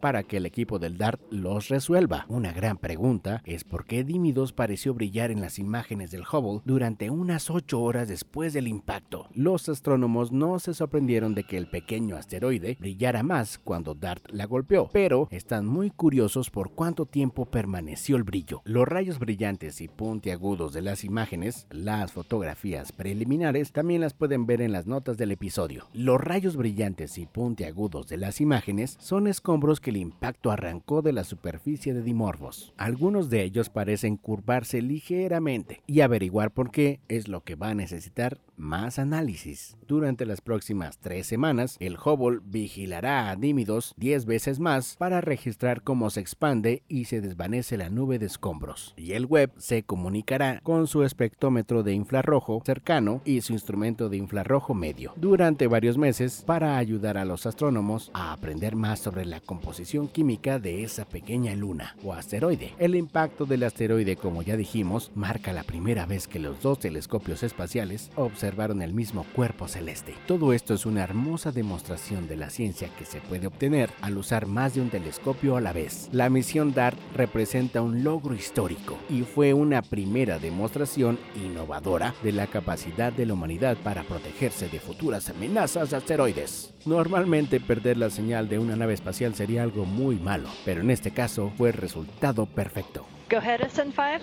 para 0.00 0.22
que 0.22 0.36
el 0.36 0.46
equipo 0.46 0.78
del 0.78 0.98
DART 0.98 1.20
los 1.30 1.68
resuelva. 1.68 2.26
Una 2.28 2.52
gran 2.52 2.76
pregunta 2.76 3.42
es 3.46 3.64
por 3.64 3.86
qué 3.86 4.04
Dimidos 4.04 4.52
pareció 4.52 4.92
brillar 4.92 5.30
en 5.30 5.40
las 5.40 5.58
imágenes 5.58 6.10
del 6.10 6.24
Hubble 6.30 6.60
durante 6.64 7.08
unas 7.08 7.48
8 7.48 7.80
horas 7.80 8.08
después 8.08 8.52
del 8.52 8.68
impacto. 8.68 9.28
Los 9.34 9.68
astrónomos 9.68 10.30
no 10.30 10.58
se 10.58 10.74
sorprendieron 10.74 11.34
de 11.34 11.44
que 11.44 11.56
el 11.56 11.68
pequeño 11.68 12.16
asteroide 12.16 12.76
brillara 12.78 13.22
más 13.22 13.58
cuando 13.58 13.94
DART 13.94 14.30
la 14.30 14.44
golpeó, 14.44 14.90
pero 14.92 15.28
están 15.30 15.66
muy 15.66 15.90
curiosos 15.90 16.50
por 16.50 16.72
cuánto 16.72 17.06
tiempo 17.06 17.46
permaneció 17.46 18.16
el 18.16 18.24
brillo. 18.24 18.60
Los 18.64 18.86
rayos 18.86 19.18
brillantes 19.18 19.80
y 19.80 19.88
puntiagudos 19.88 20.72
de 20.74 20.82
las 20.82 21.04
imágenes, 21.04 21.66
las 21.70 22.12
fotografías 22.12 22.92
preliminares, 22.92 23.72
también 23.72 24.02
las 24.02 24.12
pueden 24.12 24.44
ver 24.44 24.60
en 24.60 24.72
las 24.72 24.86
notas 24.86 25.16
del 25.16 25.32
episodio. 25.32 25.86
Los 25.94 26.20
rayos 26.20 26.56
brillantes 26.56 27.16
y 27.18 27.26
puntiagudos 27.26 28.08
de 28.08 28.18
las 28.18 28.40
imágenes 28.40 28.96
son 29.04 29.26
escombros 29.26 29.80
que 29.80 29.90
el 29.90 29.98
impacto 29.98 30.50
arrancó 30.50 31.02
de 31.02 31.12
la 31.12 31.24
superficie 31.24 31.92
de 31.92 32.00
Dimorphos. 32.00 32.72
Algunos 32.78 33.28
de 33.28 33.42
ellos 33.42 33.68
parecen 33.68 34.16
curvarse 34.16 34.80
ligeramente 34.80 35.82
y 35.86 36.00
averiguar 36.00 36.52
por 36.52 36.70
qué 36.70 37.00
es 37.08 37.28
lo 37.28 37.42
que 37.42 37.54
va 37.54 37.68
a 37.68 37.74
necesitar 37.74 38.40
más 38.56 38.98
análisis. 38.98 39.76
Durante 39.86 40.24
las 40.24 40.40
próximas 40.40 40.98
tres 40.98 41.26
semanas, 41.26 41.76
el 41.80 41.96
Hubble 41.96 42.40
vigilará 42.44 43.28
a 43.28 43.36
Dímidos 43.36 43.94
10 43.98 44.24
veces 44.26 44.60
más 44.60 44.96
para 44.96 45.20
registrar 45.20 45.82
cómo 45.82 46.08
se 46.10 46.20
expande 46.20 46.82
y 46.88 47.04
se 47.04 47.20
desvanece 47.20 47.76
la 47.76 47.90
nube 47.90 48.18
de 48.18 48.26
escombros. 48.26 48.94
Y 48.96 49.12
el 49.12 49.26
Webb 49.26 49.52
se 49.58 49.82
comunicará 49.82 50.60
con 50.62 50.86
su 50.86 51.02
espectrómetro 51.02 51.82
de 51.82 51.92
infrarrojo 51.92 52.62
cercano 52.64 53.20
y 53.24 53.40
su 53.42 53.52
instrumento 53.52 54.08
de 54.08 54.16
infrarrojo 54.16 54.72
medio 54.72 55.12
durante 55.16 55.66
varios 55.66 55.98
meses 55.98 56.42
para 56.46 56.78
ayudar 56.78 57.18
a 57.18 57.24
los 57.24 57.46
astrónomos 57.46 58.10
a 58.14 58.32
aprender 58.32 58.76
más 58.76 58.93
sobre 58.96 59.24
la 59.24 59.40
composición 59.40 60.08
química 60.08 60.58
de 60.58 60.84
esa 60.84 61.04
pequeña 61.04 61.54
luna 61.54 61.96
o 62.04 62.12
asteroide. 62.12 62.74
El 62.78 62.94
impacto 62.94 63.46
del 63.46 63.62
asteroide, 63.62 64.16
como 64.16 64.42
ya 64.42 64.56
dijimos, 64.56 65.10
marca 65.14 65.52
la 65.52 65.62
primera 65.62 66.06
vez 66.06 66.28
que 66.28 66.38
los 66.38 66.60
dos 66.62 66.78
telescopios 66.78 67.42
espaciales 67.42 68.10
observaron 68.16 68.82
el 68.82 68.92
mismo 68.92 69.24
cuerpo 69.34 69.68
celeste. 69.68 70.14
Todo 70.26 70.52
esto 70.52 70.74
es 70.74 70.86
una 70.86 71.02
hermosa 71.02 71.52
demostración 71.52 72.28
de 72.28 72.36
la 72.36 72.50
ciencia 72.50 72.88
que 72.98 73.04
se 73.04 73.20
puede 73.20 73.46
obtener 73.46 73.90
al 74.00 74.16
usar 74.16 74.46
más 74.46 74.74
de 74.74 74.80
un 74.80 74.90
telescopio 74.90 75.56
a 75.56 75.60
la 75.60 75.72
vez. 75.72 76.08
La 76.12 76.30
misión 76.30 76.72
DART 76.74 76.98
representa 77.14 77.82
un 77.82 78.04
logro 78.04 78.34
histórico 78.34 78.98
y 79.08 79.22
fue 79.22 79.54
una 79.54 79.82
primera 79.82 80.38
demostración 80.38 81.18
innovadora 81.36 82.14
de 82.22 82.32
la 82.32 82.46
capacidad 82.46 83.12
de 83.12 83.26
la 83.26 83.34
humanidad 83.34 83.76
para 83.78 84.02
protegerse 84.02 84.68
de 84.68 84.80
futuras 84.80 85.28
amenazas 85.30 85.90
de 85.90 85.96
asteroides. 85.96 86.74
Normalmente 86.86 87.60
perder 87.60 87.96
la 87.96 88.10
señal 88.10 88.48
de 88.48 88.58
una 88.58 88.76
nave 88.84 88.92
espacial 88.92 89.34
sería 89.34 89.62
algo 89.62 89.86
muy 89.86 90.16
malo, 90.16 90.50
pero 90.66 90.82
en 90.82 90.90
este 90.90 91.10
caso 91.10 91.50
fue 91.56 91.70
el 91.70 91.74
resultado 91.74 92.44
perfecto. 92.44 93.06
Go 93.30 93.38
ahead, 93.38 93.60
SN5. 93.62 94.20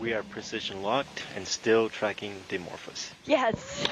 We 0.00 0.12
are 0.12 0.24
precision 0.24 0.82
locked 0.82 1.22
and 1.36 1.46
still 1.46 1.88
tracking 1.88 2.32
Dimorphos. 2.50 3.12
Yes. 3.26 3.86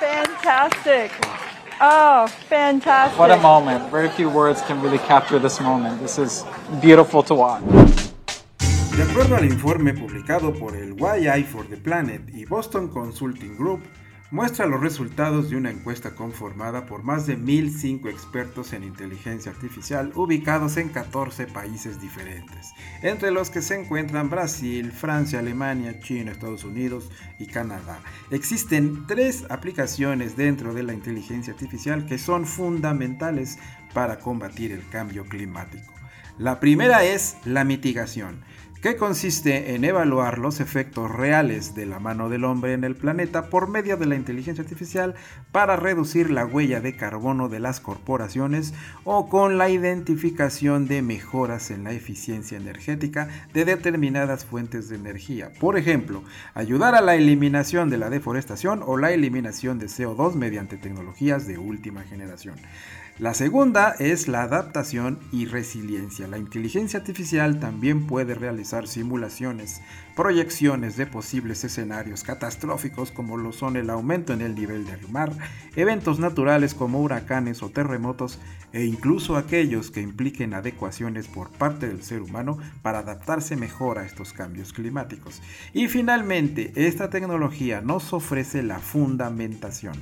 Fantastic. 0.00 1.12
Oh, 1.80 2.26
fantastic. 2.48 3.18
What 3.18 3.30
a 3.30 3.36
moment. 3.36 3.88
Very 3.92 4.08
few 4.08 4.28
words 4.28 4.60
can 4.62 4.82
really 4.82 4.98
capture 4.98 5.38
this 5.38 5.60
moment. 5.60 6.00
This 6.00 6.18
is 6.18 6.44
beautiful 6.80 7.22
to 7.22 7.34
watch. 7.34 8.09
Acuerdo 9.10 9.34
al 9.34 9.44
informe 9.44 9.92
publicado 9.92 10.54
por 10.54 10.76
el 10.76 10.94
YI 10.94 11.42
for 11.42 11.66
the 11.66 11.76
Planet 11.76 12.32
y 12.32 12.44
Boston 12.44 12.86
Consulting 12.86 13.56
Group, 13.56 13.82
muestra 14.30 14.66
los 14.66 14.80
resultados 14.80 15.50
de 15.50 15.56
una 15.56 15.72
encuesta 15.72 16.14
conformada 16.14 16.86
por 16.86 17.02
más 17.02 17.26
de 17.26 17.36
1.005 17.36 18.08
expertos 18.08 18.72
en 18.72 18.84
inteligencia 18.84 19.50
artificial 19.50 20.12
ubicados 20.14 20.76
en 20.76 20.90
14 20.90 21.48
países 21.48 22.00
diferentes, 22.00 22.70
entre 23.02 23.32
los 23.32 23.50
que 23.50 23.62
se 23.62 23.80
encuentran 23.80 24.30
Brasil, 24.30 24.92
Francia, 24.92 25.40
Alemania, 25.40 25.98
China, 25.98 26.30
Estados 26.30 26.62
Unidos 26.62 27.10
y 27.40 27.46
Canadá. 27.46 27.98
Existen 28.30 29.08
tres 29.08 29.44
aplicaciones 29.50 30.36
dentro 30.36 30.72
de 30.72 30.84
la 30.84 30.94
inteligencia 30.94 31.52
artificial 31.52 32.06
que 32.06 32.16
son 32.16 32.46
fundamentales 32.46 33.58
para 33.92 34.20
combatir 34.20 34.70
el 34.70 34.88
cambio 34.88 35.24
climático. 35.24 35.92
La 36.38 36.60
primera 36.60 37.04
es 37.04 37.36
la 37.44 37.64
mitigación 37.64 38.48
que 38.80 38.96
consiste 38.96 39.74
en 39.74 39.84
evaluar 39.84 40.38
los 40.38 40.58
efectos 40.58 41.10
reales 41.10 41.74
de 41.74 41.84
la 41.84 41.98
mano 41.98 42.30
del 42.30 42.44
hombre 42.44 42.72
en 42.72 42.84
el 42.84 42.96
planeta 42.96 43.50
por 43.50 43.68
medio 43.68 43.98
de 43.98 44.06
la 44.06 44.16
inteligencia 44.16 44.62
artificial 44.62 45.14
para 45.52 45.76
reducir 45.76 46.30
la 46.30 46.46
huella 46.46 46.80
de 46.80 46.96
carbono 46.96 47.50
de 47.50 47.60
las 47.60 47.80
corporaciones 47.80 48.72
o 49.04 49.28
con 49.28 49.58
la 49.58 49.68
identificación 49.68 50.88
de 50.88 51.02
mejoras 51.02 51.70
en 51.70 51.84
la 51.84 51.92
eficiencia 51.92 52.56
energética 52.56 53.28
de 53.52 53.66
determinadas 53.66 54.46
fuentes 54.46 54.88
de 54.88 54.96
energía. 54.96 55.52
Por 55.60 55.76
ejemplo, 55.76 56.24
ayudar 56.54 56.94
a 56.94 57.02
la 57.02 57.16
eliminación 57.16 57.90
de 57.90 57.98
la 57.98 58.08
deforestación 58.08 58.82
o 58.86 58.96
la 58.96 59.12
eliminación 59.12 59.78
de 59.78 59.86
CO2 59.86 60.34
mediante 60.34 60.78
tecnologías 60.78 61.46
de 61.46 61.58
última 61.58 62.02
generación. 62.04 62.56
La 63.20 63.34
segunda 63.34 63.94
es 63.98 64.28
la 64.28 64.44
adaptación 64.44 65.18
y 65.30 65.44
resiliencia. 65.44 66.26
La 66.26 66.38
inteligencia 66.38 67.00
artificial 67.00 67.60
también 67.60 68.06
puede 68.06 68.34
realizar 68.34 68.88
simulaciones, 68.88 69.82
proyecciones 70.16 70.96
de 70.96 71.06
posibles 71.06 71.64
escenarios 71.64 72.22
catastróficos 72.22 73.10
como 73.10 73.36
lo 73.36 73.52
son 73.52 73.76
el 73.76 73.90
aumento 73.90 74.32
en 74.32 74.40
el 74.40 74.54
nivel 74.54 74.86
del 74.86 75.08
mar, 75.08 75.32
eventos 75.76 76.18
naturales 76.18 76.74
como 76.74 77.00
huracanes 77.00 77.62
o 77.62 77.70
terremotos 77.70 78.38
e 78.72 78.84
incluso 78.84 79.36
aquellos 79.36 79.90
que 79.90 80.00
impliquen 80.00 80.54
adecuaciones 80.54 81.26
por 81.26 81.50
parte 81.50 81.88
del 81.88 82.02
ser 82.02 82.22
humano 82.22 82.58
para 82.82 83.00
adaptarse 83.00 83.56
mejor 83.56 83.98
a 83.98 84.06
estos 84.06 84.32
cambios 84.32 84.72
climáticos. 84.72 85.42
Y 85.72 85.88
finalmente, 85.88 86.72
esta 86.76 87.10
tecnología 87.10 87.80
nos 87.80 88.12
ofrece 88.12 88.62
la 88.62 88.78
fundamentación. 88.78 89.94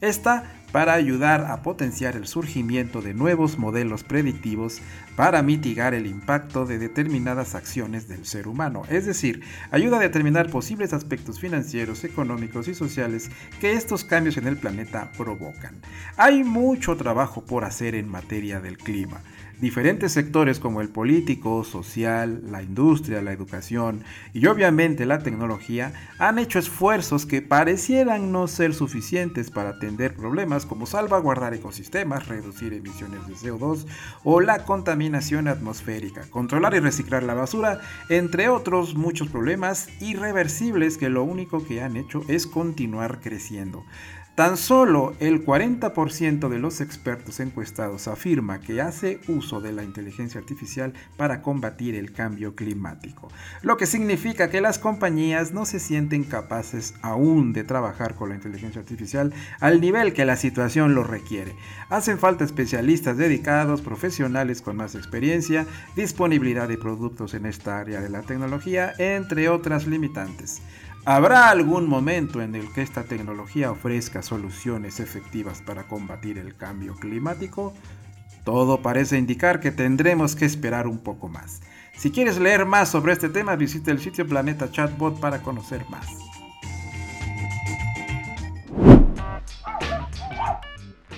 Esta 0.00 0.44
para 0.72 0.92
ayudar 0.92 1.46
a 1.50 1.62
potenciar 1.62 2.16
el 2.16 2.26
surgimiento 2.26 3.00
de 3.00 3.14
nuevos 3.14 3.56
modelos 3.56 4.04
predictivos 4.04 4.82
para 5.14 5.42
mitigar 5.42 5.94
el 5.94 6.06
impacto 6.06 6.66
de 6.66 6.78
determinadas 6.78 7.54
acciones 7.54 8.08
del 8.08 8.26
ser 8.26 8.46
humano, 8.46 8.82
es 8.90 9.06
decir, 9.06 9.42
ayuda 9.70 9.98
a 9.98 10.00
determinar 10.00 10.50
posibles 10.50 10.92
aspectos 10.92 11.40
financieros, 11.40 12.04
económicos 12.04 12.68
y 12.68 12.74
sociales 12.74 13.30
que 13.60 13.72
estos 13.72 14.04
cambios 14.04 14.36
en 14.36 14.46
el 14.46 14.56
planeta 14.56 15.12
provocan. 15.16 15.80
Hay 16.16 16.44
mucho 16.44 16.96
trabajo 16.96 17.44
por 17.44 17.64
hacer 17.64 17.94
en 17.94 18.08
materia 18.08 18.60
del 18.60 18.78
clima. 18.78 19.20
Diferentes 19.60 20.12
sectores 20.12 20.60
como 20.60 20.82
el 20.82 20.90
político, 20.90 21.64
social, 21.64 22.42
la 22.50 22.62
industria, 22.62 23.22
la 23.22 23.32
educación 23.32 24.04
y 24.34 24.44
obviamente 24.48 25.06
la 25.06 25.20
tecnología 25.20 25.94
han 26.18 26.38
hecho 26.38 26.58
esfuerzos 26.58 27.24
que 27.24 27.40
parecieran 27.40 28.32
no 28.32 28.48
ser 28.48 28.74
suficientes 28.74 29.50
para 29.50 29.70
atender 29.70 30.14
problemas 30.14 30.66
como 30.66 30.84
salvaguardar 30.84 31.54
ecosistemas, 31.54 32.28
reducir 32.28 32.74
emisiones 32.74 33.26
de 33.26 33.32
CO2 33.32 33.86
o 34.24 34.42
la 34.42 34.64
contaminación 34.66 35.48
atmosférica, 35.48 36.28
controlar 36.28 36.74
y 36.74 36.80
reciclar 36.80 37.22
la 37.22 37.32
basura, 37.32 37.80
entre 38.10 38.50
otros 38.50 38.94
muchos 38.94 39.28
problemas 39.28 39.88
irreversibles 40.02 40.98
que 40.98 41.08
lo 41.08 41.24
único 41.24 41.64
que 41.64 41.80
han 41.80 41.96
hecho 41.96 42.20
es 42.28 42.46
continuar 42.46 43.20
creciendo. 43.20 43.86
Tan 44.36 44.58
solo 44.58 45.14
el 45.18 45.46
40% 45.46 46.50
de 46.50 46.58
los 46.58 46.82
expertos 46.82 47.40
encuestados 47.40 48.06
afirma 48.06 48.60
que 48.60 48.82
hace 48.82 49.18
uso 49.28 49.62
de 49.62 49.72
la 49.72 49.82
inteligencia 49.82 50.38
artificial 50.38 50.92
para 51.16 51.40
combatir 51.40 51.94
el 51.94 52.12
cambio 52.12 52.54
climático, 52.54 53.28
lo 53.62 53.78
que 53.78 53.86
significa 53.86 54.50
que 54.50 54.60
las 54.60 54.78
compañías 54.78 55.54
no 55.54 55.64
se 55.64 55.80
sienten 55.80 56.22
capaces 56.22 56.92
aún 57.00 57.54
de 57.54 57.64
trabajar 57.64 58.14
con 58.14 58.28
la 58.28 58.34
inteligencia 58.34 58.78
artificial 58.78 59.32
al 59.58 59.80
nivel 59.80 60.12
que 60.12 60.26
la 60.26 60.36
situación 60.36 60.94
lo 60.94 61.02
requiere. 61.02 61.56
Hacen 61.88 62.18
falta 62.18 62.44
especialistas 62.44 63.16
dedicados, 63.16 63.80
profesionales 63.80 64.60
con 64.60 64.76
más 64.76 64.94
experiencia, 64.96 65.64
disponibilidad 65.96 66.68
de 66.68 66.76
productos 66.76 67.32
en 67.32 67.46
esta 67.46 67.78
área 67.78 68.02
de 68.02 68.10
la 68.10 68.20
tecnología, 68.20 68.92
entre 68.98 69.48
otras 69.48 69.86
limitantes. 69.86 70.60
¿Habrá 71.08 71.50
algún 71.50 71.88
momento 71.88 72.42
en 72.42 72.56
el 72.56 72.72
que 72.72 72.82
esta 72.82 73.04
tecnología 73.04 73.70
ofrezca 73.70 74.22
soluciones 74.22 74.98
efectivas 74.98 75.62
para 75.62 75.84
combatir 75.86 76.36
el 76.36 76.56
cambio 76.56 76.96
climático? 76.96 77.72
Todo 78.42 78.82
parece 78.82 79.16
indicar 79.16 79.60
que 79.60 79.70
tendremos 79.70 80.34
que 80.34 80.46
esperar 80.46 80.88
un 80.88 80.98
poco 80.98 81.28
más. 81.28 81.60
Si 81.96 82.10
quieres 82.10 82.40
leer 82.40 82.66
más 82.66 82.88
sobre 82.88 83.12
este 83.12 83.28
tema, 83.28 83.54
visita 83.54 83.92
el 83.92 84.00
sitio 84.00 84.26
Planeta 84.26 84.68
Chatbot 84.68 85.20
para 85.20 85.42
conocer 85.42 85.88
más. 85.88 86.08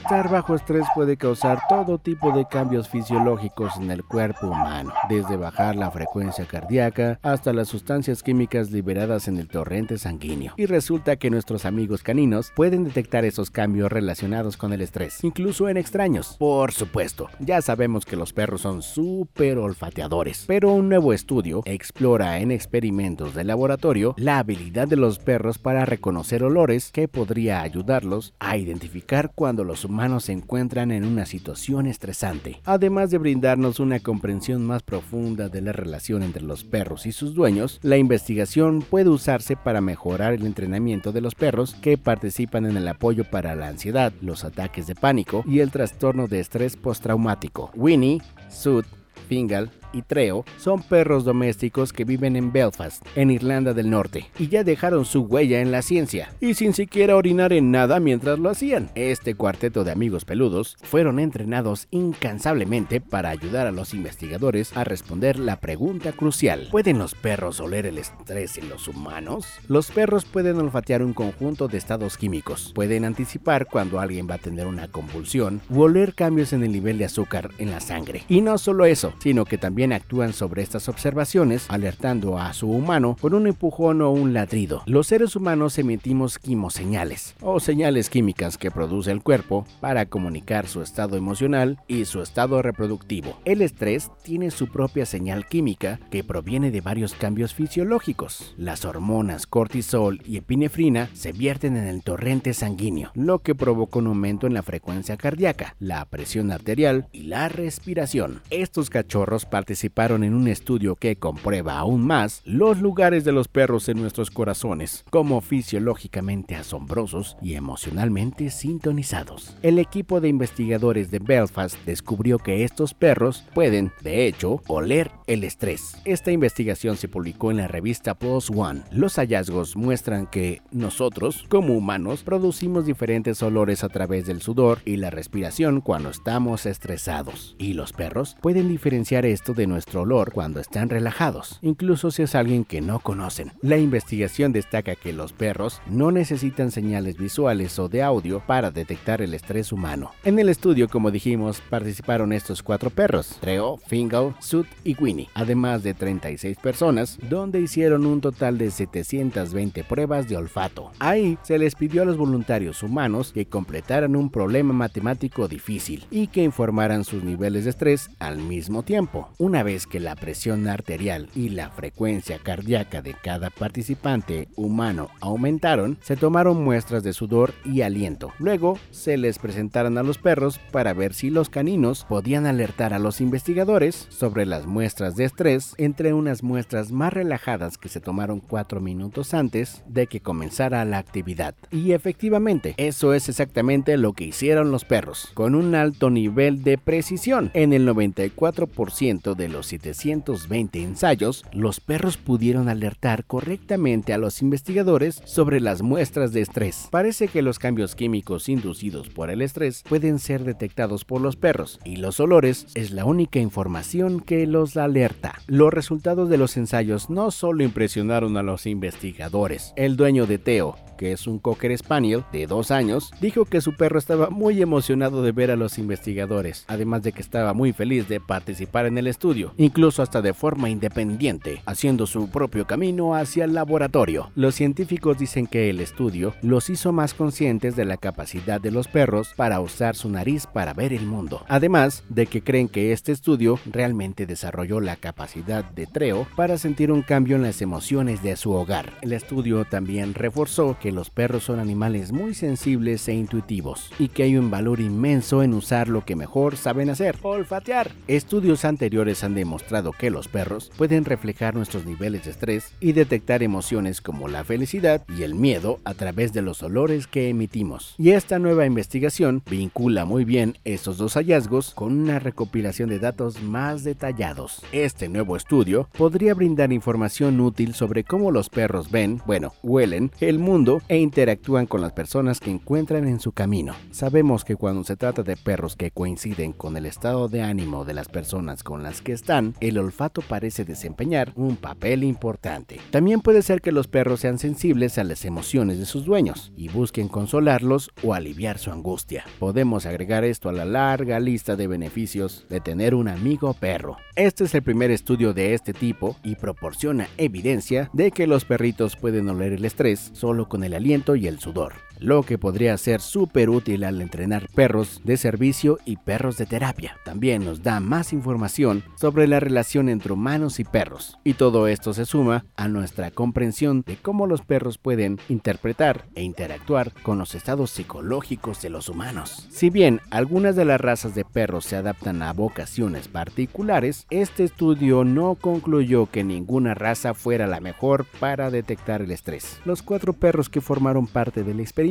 Estar 0.09 0.31
bajo 0.31 0.55
estrés 0.55 0.87
puede 0.95 1.19
causar 1.19 1.61
todo 1.69 1.99
tipo 1.99 2.33
de 2.33 2.47
cambios 2.49 2.89
fisiológicos 2.89 3.77
en 3.77 3.91
el 3.91 4.03
cuerpo 4.03 4.47
humano, 4.47 4.91
desde 5.07 5.37
bajar 5.37 5.77
la 5.77 5.91
frecuencia 5.91 6.47
cardíaca 6.47 7.21
hasta 7.23 7.53
las 7.53 7.69
sustancias 7.69 8.23
químicas 8.23 8.71
liberadas 8.71 9.29
en 9.29 9.37
el 9.37 9.49
torrente 9.49 9.99
sanguíneo. 9.99 10.55
Y 10.57 10.65
resulta 10.65 11.17
que 11.17 11.29
nuestros 11.29 11.67
amigos 11.67 12.03
caninos 12.03 12.55
pueden 12.57 12.85
detectar 12.85 13.27
esos 13.27 13.51
cambios 13.51 13.93
relacionados 13.93 14.57
con 14.57 14.73
el 14.73 14.81
estrés, 14.81 15.23
incluso 15.25 15.69
en 15.69 15.77
extraños. 15.77 16.37
Por 16.39 16.73
supuesto, 16.73 17.29
ya 17.39 17.61
sabemos 17.61 18.07
que 18.07 18.17
los 18.17 18.33
perros 18.33 18.63
son 18.63 18.81
súper 18.81 19.59
olfateadores, 19.59 20.45
pero 20.47 20.73
un 20.73 20.89
nuevo 20.89 21.13
estudio 21.13 21.61
explora 21.67 22.39
en 22.39 22.51
experimentos 22.51 23.35
de 23.35 23.45
laboratorio 23.45 24.15
la 24.17 24.39
habilidad 24.39 24.89
de 24.89 24.97
los 24.97 25.19
perros 25.19 25.59
para 25.59 25.85
reconocer 25.85 26.45
olores 26.45 26.93
que 26.93 27.09
podría 27.09 27.61
ayudarlos 27.61 28.33
a 28.39 28.57
identificar 28.57 29.33
cuando 29.35 29.65
los 29.65 29.85
humanos 29.85 29.98
se 30.21 30.33
encuentran 30.33 30.93
en 30.93 31.05
una 31.05 31.27
situación 31.27 31.87
estresante, 31.87 32.61
además 32.65 33.11
de 33.11 33.19
brindarnos 33.19 33.81
una 33.81 33.99
comprensión 33.99 34.65
más 34.65 34.83
profunda 34.83 35.49
de 35.49 35.61
la 35.61 35.73
relación 35.73 36.23
entre 36.23 36.45
los 36.45 36.63
perros 36.63 37.05
y 37.05 37.11
sus 37.11 37.35
dueños, 37.35 37.81
la 37.83 37.97
investigación 37.97 38.81
puede 38.81 39.11
usarse 39.11 39.57
para 39.57 39.81
mejorar 39.81 40.35
el 40.35 40.47
entrenamiento 40.47 41.11
de 41.11 41.21
los 41.21 41.35
perros 41.35 41.75
que 41.75 41.99
participan 41.99 42.65
en 42.67 42.77
el 42.77 42.87
apoyo 42.87 43.25
para 43.25 43.57
la 43.57 43.67
ansiedad, 43.67 44.13
los 44.21 44.45
ataques 44.45 44.87
de 44.87 44.95
pánico 44.95 45.43
y 45.47 45.59
el 45.59 45.73
trastorno 45.73 46.29
de 46.29 46.39
estrés 46.41 46.77
postraumático. 46.77 47.73
Winnie, 47.75 48.23
Sud, 48.49 48.85
Fingal, 49.29 49.71
y 49.93 50.03
Treo 50.03 50.45
son 50.59 50.83
perros 50.83 51.25
domésticos 51.25 51.93
que 51.93 52.05
viven 52.05 52.37
en 52.37 52.53
Belfast, 52.53 53.05
en 53.15 53.31
Irlanda 53.31 53.75
del 53.75 53.91
Norte, 53.91 54.31
y 54.39 54.49
ya 54.49 54.65
dejaron 54.65 55.05
su 55.05 55.23
huella 55.23 55.61
en 55.61 55.71
la 55.71 55.83
ciencia, 55.83 56.35
y 56.41 56.55
sin 56.55 56.73
siquiera 56.73 57.17
orinar 57.17 57.53
en 57.53 57.71
nada 57.71 58.01
mientras 58.01 58.39
lo 58.39 58.51
hacían. 58.51 58.91
Este 58.95 59.35
cuarteto 59.35 59.85
de 59.85 59.93
amigos 59.93 60.25
peludos 60.25 60.77
fueron 60.83 61.19
entrenados 61.19 61.89
incansablemente 61.91 63.01
para 63.01 63.31
ayudar 63.31 63.67
a 63.67 63.73
los 63.73 63.95
investigadores 63.95 64.77
a 64.77 64.85
responder 64.85 65.39
la 65.39 65.57
pregunta 65.61 66.13
crucial. 66.13 66.69
¿Pueden 66.71 66.99
los 66.99 67.15
perros 67.15 67.61
oler 67.61 67.87
el 67.87 67.99
estrés 67.99 68.59
en 68.59 68.69
los 68.69 68.89
humanos? 68.89 69.47
Los 69.69 69.91
perros 69.91 70.25
pueden 70.25 70.59
olfatear 70.59 71.03
un 71.03 71.15
conjunto 71.15 71.69
de 71.69 71.79
estados 71.79 72.17
químicos, 72.17 72.73
pueden 72.75 73.05
anticipar 73.05 73.67
cuando 73.67 74.01
alguien 74.01 74.29
va 74.29 74.35
a 74.35 74.39
tener 74.39 74.67
una 74.67 74.89
convulsión 74.89 75.61
u 75.71 75.83
oler 75.83 76.15
cambios 76.15 76.53
en 76.53 76.63
el 76.63 76.73
nivel 76.73 76.99
de 76.99 77.05
azúcar 77.05 77.51
en 77.59 77.71
la 77.71 77.81
sangre. 77.81 78.25
Y 78.29 78.41
no 78.41 78.59
solo 78.59 78.85
eso, 78.85 79.13
sino 79.19 79.45
que 79.45 79.59
también 79.59 79.78
actúan 79.87 80.33
sobre 80.33 80.63
estas 80.63 80.89
observaciones, 80.89 81.67
alertando 81.69 82.39
a 82.39 82.53
su 82.53 82.71
humano 82.71 83.17
con 83.21 83.35
un 83.35 83.47
empujón 83.47 84.03
o 84.03 84.11
un 84.11 84.35
ladrido. 84.35 84.83
Los 84.87 85.07
seres 85.07 85.37
humanos 85.37 85.79
emitimos 85.79 86.39
quimoseñales, 86.39 87.35
o 87.41 87.61
señales 87.61 88.11
químicas 88.11 88.59
que 88.59 88.71
produce 88.71 89.11
el 89.11 89.23
cuerpo 89.23 89.67
para 89.81 90.07
comunicar 90.07 90.67
su 90.67 90.83
estado 90.83 91.17
emocional 91.17 91.79
y 91.87 92.05
su 92.05 92.21
estado 92.21 92.61
reproductivo. 92.61 93.39
El 93.45 93.63
estrés 93.63 94.11
tiene 94.23 94.51
su 94.51 94.69
propia 94.69 95.07
señal 95.07 95.47
química 95.47 96.01
que 96.11 96.25
proviene 96.25 96.71
de 96.71 96.81
varios 96.81 97.15
cambios 97.15 97.55
fisiológicos. 97.55 98.55
Las 98.57 98.85
hormonas 98.85 99.47
cortisol 99.47 100.21
y 100.27 100.37
epinefrina 100.37 101.09
se 101.15 101.33
vierten 101.33 101.77
en 101.77 101.87
el 101.87 102.03
torrente 102.03 102.55
sanguíneo, 102.55 103.11
lo 103.15 103.41
que 103.41 103.55
provoca 103.55 103.99
un 103.99 104.09
aumento 104.09 104.47
en 104.47 104.55
la 104.55 104.63
frecuencia 104.63 105.17
cardíaca, 105.17 105.77
la 105.79 106.05
presión 106.05 106.51
arterial 106.51 107.09
y 107.13 107.23
la 107.23 107.49
respiración. 107.49 108.41
Estos 108.51 108.91
cachorros 108.91 109.45
participaron 109.69 110.25
en 110.25 110.33
un 110.33 110.49
estudio 110.49 110.97
que 110.97 111.17
comprueba 111.17 111.79
aún 111.79 112.07
más 112.07 112.41
los 112.47 112.81
lugares 112.81 113.25
de 113.25 113.33
los 113.33 113.49
perros 113.49 113.91
en 113.91 114.01
nuestros 114.01 114.31
corazones, 114.31 115.05
como 115.11 115.43
fisiológicamente 115.43 116.57
asombrosos 116.57 117.37
y 117.43 117.53
emocionalmente 117.53 118.49
sintonizados. 118.49 119.59
El 119.61 119.79
equipo 119.79 120.23
de 120.23 120.31
investigadores 120.31 121.11
de 121.11 121.19
Belfast 121.19 121.77
descubrió 121.85 122.39
que 122.39 122.65
estos 122.65 122.95
perros 122.95 123.45
pueden, 123.53 123.93
de 124.01 124.27
hecho, 124.27 124.63
oler 124.69 125.11
el 125.27 125.45
estrés. 125.45 125.99
Esta 126.07 126.31
investigación 126.31 126.97
se 126.97 127.09
publicó 127.09 127.51
en 127.51 127.59
la 127.59 127.69
revista 127.69 128.15
PLOS 128.15 128.49
ONE. 128.49 128.85
Los 128.91 129.17
hallazgos 129.17 129.77
muestran 129.77 130.27
que 130.29 130.63
nosotros, 130.71 131.45
como 131.51 131.75
humanos, 131.75 132.23
producimos 132.23 132.87
diferentes 132.87 133.43
olores 133.43 133.85
a 133.85 133.91
través 133.91 134.25
del 134.25 134.41
sudor 134.41 134.79
y 134.87 134.97
la 134.97 135.11
respiración 135.11 135.83
cuando 135.83 136.09
estamos 136.09 136.65
estresados. 136.65 137.55
Y 137.59 137.75
los 137.75 137.93
perros 137.93 138.35
pueden 138.41 138.69
diferenciar 138.69 139.27
esto 139.27 139.58
de 139.59 139.67
nuestro 139.67 140.03
olor 140.03 140.33
cuando 140.33 140.61
están 140.61 140.89
relajados, 140.89 141.59
incluso 141.61 142.11
si 142.11 142.23
es 142.23 142.35
alguien 142.35 142.65
que 142.65 142.81
no 142.81 143.01
conocen. 143.01 143.53
La 143.61 143.77
investigación 143.77 144.53
destaca 144.53 144.95
que 144.95 145.13
los 145.13 145.35
perros 145.35 145.83
no 145.91 146.11
necesitan 146.11 146.71
señales 146.71 147.19
visuales 147.19 147.79
o 147.79 147.91
de 147.91 148.03
audio 148.03 148.41
para 148.47 148.71
detectar 148.71 149.21
el 149.21 149.35
estrés 149.35 149.73
humano. 149.73 150.13
En 150.25 150.39
el 150.39 150.49
estudio, 150.49 150.89
como 150.89 151.11
dijimos, 151.11 151.61
participaron 151.69 152.33
estos 152.33 152.63
cuatro 152.63 152.89
perros, 152.89 153.37
Treo, 153.41 153.77
Fingal, 153.77 154.35
Sud 154.39 154.67
y 154.85 154.97
Winnie, 154.99 155.29
además 155.35 155.83
de 155.83 155.93
36 155.93 156.57
personas, 156.59 157.19
donde 157.29 157.61
hicieron 157.61 158.07
un 158.07 158.21
total 158.21 158.59
de 158.59 158.71
720 158.71 159.85
pruebas 159.85 160.29
de 160.29 160.37
olfato. 160.37 160.93
Ahí 161.01 161.37
se 161.43 161.59
les 161.59 161.75
pidió 161.75 162.03
a 162.03 162.05
los 162.05 162.17
voluntarios 162.17 162.83
humanos 162.83 163.33
que 163.33 163.47
completaran 163.47 164.15
un 164.15 164.31
problema 164.31 164.73
matemático 164.73 165.49
difícil 165.49 166.07
y 166.11 166.29
que 166.29 166.45
informaran 166.45 167.05
sus 167.05 167.25
niveles 167.25 167.65
de 167.65 167.71
estrés 167.71 168.11
al 168.21 168.39
mismo 168.39 168.85
tiempo. 168.85 169.31
Una 169.49 169.63
vez 169.63 169.87
que 169.87 169.99
la 169.99 170.15
presión 170.15 170.69
arterial 170.69 171.31
y 171.35 171.49
la 171.49 171.71
frecuencia 171.71 172.39
cardíaca 172.39 173.01
de 173.01 173.15
cada 173.15 173.49
participante 173.49 174.47
humano 174.57 175.09
aumentaron, 175.21 175.97
se 176.03 176.17
tomaron 176.17 176.63
muestras 176.63 177.03
de 177.03 177.15
sudor 177.15 177.55
y 177.65 177.81
aliento. 177.81 178.31
Luego 178.39 178.79
se 178.91 179.17
les 179.17 179.39
presentaron 179.39 179.97
a 179.97 180.03
los 180.03 180.19
perros 180.19 180.59
para 180.71 180.93
ver 180.93 181.15
si 181.15 181.31
los 181.31 181.49
caninos 181.49 182.05
podían 182.07 182.45
alertar 182.45 182.93
a 182.93 182.99
los 182.99 183.23
investigadores 183.23 184.07
sobre 184.11 184.45
las 184.45 184.67
muestras 184.67 185.17
de 185.17 185.25
estrés 185.25 185.73
entre 185.79 186.13
unas 186.13 186.43
muestras 186.43 186.93
más 186.93 187.15
relajadas 187.15 187.79
que 187.79 187.89
se 187.89 188.03
tomaron 188.03 188.41
cuatro 188.41 188.83
minutos 188.83 189.33
antes 189.33 189.83
de 189.89 190.09
que 190.09 190.21
comenzara 190.21 190.85
la 190.85 190.99
actividad. 190.99 191.55
Y 191.71 191.93
efectivamente, 191.93 192.75
eso 192.77 193.15
es 193.15 193.31
exactamente 193.31 193.97
lo 193.97 194.13
que 194.13 194.25
hicieron 194.25 194.71
los 194.71 194.85
perros, 194.85 195.31
con 195.33 195.55
un 195.55 195.75
alto 195.75 196.11
nivel 196.11 196.63
de 196.65 196.77
precisión. 196.77 197.51
En 197.55 197.73
el 197.73 197.89
94% 197.89 199.38
de 199.39 199.49
los 199.49 199.69
720 199.69 200.83
ensayos, 200.83 201.47
los 201.53 201.81
perros 201.81 202.19
pudieron 202.19 202.69
alertar 202.69 203.25
correctamente 203.25 204.13
a 204.13 204.19
los 204.19 204.43
investigadores 204.43 205.23
sobre 205.25 205.61
las 205.61 205.81
muestras 205.81 206.35
de 206.35 206.43
estrés. 206.43 206.89
Parece 206.91 207.29
que 207.29 207.41
los 207.41 207.59
cambios 207.59 207.95
químicos 207.95 208.51
inducidos 208.51 209.09
por 209.09 209.31
el 209.31 209.41
estrés 209.41 209.83
pueden 209.89 210.19
ser 210.19 210.45
detectados 210.45 211.07
por 211.07 211.23
los 211.23 211.37
perros 211.37 211.81
y 211.85 211.97
los 211.97 212.21
olores 212.21 212.67
es 212.75 212.91
la 212.91 213.07
única 213.07 213.39
información 213.39 214.21
que 214.21 214.47
los 214.47 214.77
alerta. 214.77 215.37
Los 215.47 215.73
resultados 215.73 216.29
de 216.29 216.37
los 216.37 216.57
ensayos 216.57 217.09
no 217.09 217.31
solo 217.31 217.63
impresionaron 217.63 218.37
a 218.37 218.43
los 218.43 218.67
investigadores. 218.67 219.73
El 219.77 219.97
dueño 219.97 220.27
de 220.27 220.39
Teo, 220.39 220.77
que 220.99 221.13
es 221.13 221.27
un 221.27 221.39
Cocker 221.39 221.77
Spaniel 221.79 222.25
de 222.33 222.47
dos 222.47 222.71
años, 222.71 223.13
dijo 223.21 223.45
que 223.45 223.61
su 223.61 223.77
perro 223.77 223.99
estaba 223.99 224.29
muy 224.29 224.61
emocionado 224.61 225.23
de 225.23 225.33
ver 225.33 225.51
a 225.51 225.57
los 225.57 225.79
investigadores, 225.79 226.65
además 226.67 227.03
de 227.03 227.13
que 227.13 227.23
estaba 227.23 227.55
muy 227.55 227.73
feliz 227.73 228.09
de 228.09 228.21
participar 228.21 228.87
en 228.87 228.99
el 228.99 229.07
estudio, 229.07 229.28
incluso 229.57 230.03
hasta 230.03 230.23
de 230.23 230.35
forma 230.35 230.71
independiente, 230.71 231.63
haciendo 231.67 232.07
su 232.07 232.31
propio 232.31 232.67
camino 232.67 233.15
hacia 233.15 233.45
el 233.45 233.55
laboratorio. 233.55 234.31
Los 234.35 234.55
científicos 234.55 235.19
dicen 235.19 235.47
que 235.47 235.71
el 235.71 235.81
estudio 235.81 236.35
los 236.43 236.71
hizo 236.71 236.93
más 236.93 237.15
conscientes 237.15 237.77
de 237.77 237.85
la 237.85 237.97
capacidad 237.97 238.61
de 238.61 238.71
los 238.71 238.89
perros 238.89 239.35
para 239.37 239.61
usar 239.61 239.97
su 239.97 240.09
nariz 240.09 240.47
para 240.47 240.75
ver 240.75 240.93
el 240.93 241.07
mundo, 241.07 241.45
además 241.49 242.05
de 242.09 242.27
que 242.27 242.43
creen 242.43 242.69
que 242.69 242.93
este 242.93 243.13
estudio 243.13 243.59
realmente 243.67 244.27
desarrolló 244.27 244.81
la 244.81 244.97
capacidad 244.97 245.65
de 245.65 245.87
Treo 245.87 246.27
para 246.37 246.59
sentir 246.59 246.91
un 246.93 247.03
cambio 247.03 247.37
en 247.37 247.43
las 247.43 247.63
emociones 247.63 248.23
de 248.23 248.37
su 248.37 248.53
hogar. 248.53 248.93
El 249.03 249.13
estudio 249.13 249.65
también 249.65 250.15
reforzó 250.15 250.79
que 250.81 250.93
los 250.93 251.11
perros 251.11 251.45
son 251.45 251.61
animales 251.61 252.13
muy 252.13 252.35
sensibles 252.35 253.07
e 253.09 253.15
intuitivos 253.15 253.91
y 253.99 254.09
que 254.09 254.25
hay 254.25 254.37
un 254.37 254.51
valor 254.51 254.81
inmenso 254.81 255.43
en 255.43 255.55
usar 255.55 255.89
lo 255.89 256.05
que 256.05 256.17
mejor 256.17 256.57
saben 256.57 256.91
hacer, 256.91 257.17
olfatear. 257.23 257.91
Estudios 258.07 258.65
anteriores 258.65 259.18
han 259.25 259.35
demostrado 259.35 259.93
que 259.93 260.11
los 260.11 260.29
perros 260.29 260.71
pueden 260.77 261.05
reflejar 261.05 261.55
nuestros 261.55 261.85
niveles 261.85 262.25
de 262.25 262.31
estrés 262.31 262.73
y 262.81 262.93
detectar 262.93 263.43
emociones 263.43 264.01
como 264.01 264.29
la 264.29 264.45
felicidad 264.45 265.05
y 265.17 265.23
el 265.23 265.35
miedo 265.35 265.81
a 265.85 265.95
través 265.95 266.33
de 266.33 266.43
los 266.43 266.63
olores 266.63 267.07
que 267.07 267.29
emitimos. 267.29 267.95
Y 267.99 268.11
esta 268.11 268.39
nueva 268.39 268.67
investigación 268.67 269.43
vincula 269.49 270.05
muy 270.05 270.25
bien 270.25 270.57
estos 270.65 270.99
dos 270.99 271.15
hallazgos 271.15 271.75
con 271.75 271.99
una 271.99 272.19
recopilación 272.19 272.89
de 272.89 272.99
datos 272.99 273.43
más 273.43 273.85
detallados. 273.85 274.63
Este 274.73 275.09
nuevo 275.09 275.37
estudio 275.37 275.89
podría 275.97 276.35
brindar 276.35 276.73
información 276.73 277.41
útil 277.41 277.75
sobre 277.75 278.05
cómo 278.05 278.31
los 278.31 278.49
perros 278.49 278.91
ven, 278.91 279.21
bueno, 279.27 279.53
huelen 279.63 280.11
el 280.21 280.39
mundo 280.39 280.81
e 280.89 280.99
interactúan 280.99 281.67
con 281.67 281.81
las 281.81 281.93
personas 281.93 282.41
que 282.41 282.51
encuentran 282.51 283.09
en 283.09 283.21
su 283.21 283.33
camino. 283.33 283.75
Sabemos 283.91 284.45
que 284.45 284.57
cuando 284.57 284.85
se 284.85 284.97
trata 284.97 285.23
de 285.23 285.37
perros 285.37 285.77
que 285.77 285.91
coinciden 285.91 286.53
con 286.53 286.77
el 286.77 286.87
estado 286.87 287.29
de 287.29 287.43
ánimo 287.43 287.85
de 287.85 287.95
las 287.95 288.09
personas 288.09 288.63
con 288.63 288.83
las 288.83 289.03
que 289.03 289.08
están, 289.13 289.55
el 289.61 289.79
olfato 289.79 290.23
parece 290.23 290.65
desempeñar 290.65 291.33
un 291.37 291.57
papel 291.57 292.05
importante. 292.05 292.81
También 292.91 293.21
puede 293.21 293.43
ser 293.43 293.61
que 293.61 293.73
los 293.73 293.89
perros 293.89 294.21
sean 294.21 294.39
sensibles 294.39 294.99
a 294.99 295.05
las 295.05 295.25
emociones 295.25 295.79
de 295.79 295.87
sus 295.87 296.05
dueños 296.05 296.53
y 296.57 296.69
busquen 296.69 297.09
consolarlos 297.09 297.91
o 298.03 298.15
aliviar 298.15 298.59
su 298.59 298.71
angustia. 298.71 299.25
Podemos 299.39 299.87
agregar 299.87 300.25
esto 300.25 300.49
a 300.49 300.53
la 300.53 300.65
larga 300.65 301.21
lista 301.21 301.57
de 301.57 301.67
beneficios 301.67 302.47
de 302.49 302.61
tener 302.61 302.95
un 302.95 303.09
amigo 303.09 303.55
perro. 303.55 303.97
Este 304.17 304.45
es 304.45 304.55
el 304.55 304.63
primer 304.63 304.91
estudio 304.91 305.33
de 305.33 305.55
este 305.55 305.73
tipo 305.73 306.17
y 306.23 306.37
proporciona 306.37 307.09
evidencia 307.17 307.91
de 307.93 308.11
que 308.11 308.27
los 308.27 308.45
perritos 308.45 308.97
pueden 308.97 309.29
oler 309.29 309.53
el 309.53 309.65
estrés 309.65 310.11
solo 310.13 310.49
con 310.49 310.65
el 310.65 310.75
aliento 310.75 311.17
y 311.17 311.27
el 311.27 311.39
sudor 311.39 311.88
lo 312.01 312.23
que 312.23 312.39
podría 312.39 312.77
ser 312.77 313.01
súper 313.01 313.51
útil 313.51 313.85
al 313.85 314.01
entrenar 314.01 314.49
perros 314.55 315.01
de 315.05 315.17
servicio 315.17 315.79
y 315.85 315.97
perros 315.97 316.37
de 316.37 316.47
terapia. 316.47 316.97
También 317.05 317.45
nos 317.45 317.63
da 317.63 317.81
más 317.81 318.13
información 318.13 318.85
sobre 318.97 319.27
la 319.27 319.41
relación 319.41 319.89
entre 319.89 320.13
humanos 320.13 320.61
y 320.61 320.65
perros. 320.65 321.19
Y 321.25 321.35
todo 321.35 321.67
esto 321.67 321.93
se 321.95 322.07
suma 322.07 322.45
a 322.57 322.69
nuestra 322.69 323.11
comprensión 323.11 323.83
de 323.87 323.97
cómo 323.97 324.27
los 324.27 324.43
perros 324.43 324.79
pueden 324.79 325.19
interpretar 325.29 326.07
e 326.15 326.23
interactuar 326.23 326.93
con 327.03 327.19
los 327.19 327.35
estados 327.35 327.71
psicológicos 327.71 328.63
de 328.63 328.71
los 328.71 328.89
humanos. 328.89 329.47
Si 329.51 329.71
bien 329.71 330.01
algunas 330.11 330.57
de 330.57 330.65
las 330.65 330.81
razas 330.81 331.15
de 331.15 331.25
perros 331.25 331.65
se 331.65 331.77
adaptan 331.77 332.23
a 332.23 332.33
vocaciones 332.33 333.09
particulares, 333.09 334.07
este 334.11 334.45
estudio 334.45 335.05
no 335.05 335.35
concluyó 335.35 336.07
que 336.07 336.25
ninguna 336.25 336.75
raza 336.75 337.15
fuera 337.15 337.47
la 337.47 337.61
mejor 337.61 338.07
para 338.21 338.51
detectar 338.51 339.03
el 339.03 339.11
estrés. 339.11 339.61
Los 339.65 339.83
cuatro 339.83 340.13
perros 340.13 340.49
que 340.49 340.61
formaron 340.61 341.07
parte 341.07 341.43
del 341.43 341.61
experimento 341.61 341.88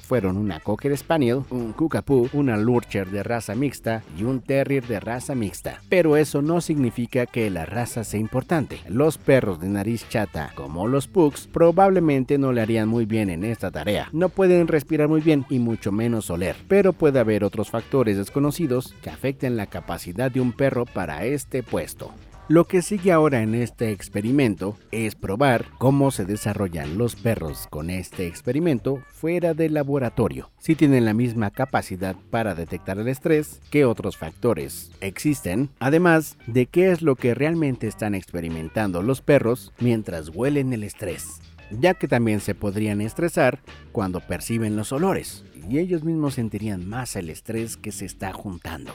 fueron 0.00 0.36
una 0.36 0.60
Cocker 0.60 0.96
Spaniel, 0.96 1.42
un 1.50 1.72
Cockapoo, 1.72 2.28
una 2.32 2.56
Lurcher 2.56 3.10
de 3.10 3.22
raza 3.22 3.54
mixta 3.54 4.02
y 4.18 4.24
un 4.24 4.40
Terrier 4.40 4.86
de 4.86 5.00
raza 5.00 5.34
mixta. 5.34 5.80
Pero 5.88 6.16
eso 6.16 6.42
no 6.42 6.60
significa 6.60 7.26
que 7.26 7.50
la 7.50 7.66
raza 7.66 8.04
sea 8.04 8.20
importante. 8.20 8.80
Los 8.88 9.18
perros 9.18 9.60
de 9.60 9.68
nariz 9.68 10.08
chata, 10.08 10.52
como 10.54 10.86
los 10.86 11.06
Pugs, 11.06 11.46
probablemente 11.46 12.38
no 12.38 12.52
le 12.52 12.60
harían 12.60 12.88
muy 12.88 13.06
bien 13.06 13.30
en 13.30 13.44
esta 13.44 13.70
tarea. 13.70 14.08
No 14.12 14.28
pueden 14.28 14.68
respirar 14.68 15.08
muy 15.08 15.20
bien 15.20 15.44
y 15.50 15.58
mucho 15.58 15.92
menos 15.92 16.30
oler, 16.30 16.56
pero 16.68 16.92
puede 16.92 17.18
haber 17.18 17.44
otros 17.44 17.70
factores 17.70 18.16
desconocidos 18.16 18.94
que 19.02 19.10
afecten 19.10 19.56
la 19.56 19.66
capacidad 19.66 20.30
de 20.30 20.40
un 20.40 20.52
perro 20.52 20.86
para 20.86 21.24
este 21.24 21.62
puesto. 21.62 22.12
Lo 22.50 22.66
que 22.66 22.82
sigue 22.82 23.12
ahora 23.12 23.42
en 23.42 23.54
este 23.54 23.92
experimento 23.92 24.76
es 24.90 25.14
probar 25.14 25.66
cómo 25.78 26.10
se 26.10 26.24
desarrollan 26.24 26.98
los 26.98 27.14
perros 27.14 27.68
con 27.70 27.90
este 27.90 28.26
experimento 28.26 29.04
fuera 29.12 29.54
del 29.54 29.74
laboratorio, 29.74 30.50
si 30.58 30.74
tienen 30.74 31.04
la 31.04 31.14
misma 31.14 31.52
capacidad 31.52 32.16
para 32.32 32.56
detectar 32.56 32.98
el 32.98 33.06
estrés, 33.06 33.60
qué 33.70 33.84
otros 33.84 34.16
factores 34.16 34.90
existen, 35.00 35.70
además 35.78 36.38
de 36.48 36.66
qué 36.66 36.90
es 36.90 37.02
lo 37.02 37.14
que 37.14 37.34
realmente 37.34 37.86
están 37.86 38.16
experimentando 38.16 39.00
los 39.00 39.20
perros 39.20 39.72
mientras 39.78 40.30
huelen 40.30 40.72
el 40.72 40.82
estrés, 40.82 41.40
ya 41.70 41.94
que 41.94 42.08
también 42.08 42.40
se 42.40 42.56
podrían 42.56 43.00
estresar 43.00 43.60
cuando 43.92 44.18
perciben 44.18 44.74
los 44.74 44.90
olores, 44.90 45.44
y 45.68 45.78
ellos 45.78 46.02
mismos 46.02 46.34
sentirían 46.34 46.88
más 46.88 47.14
el 47.14 47.30
estrés 47.30 47.76
que 47.76 47.92
se 47.92 48.06
está 48.06 48.32
juntando. 48.32 48.92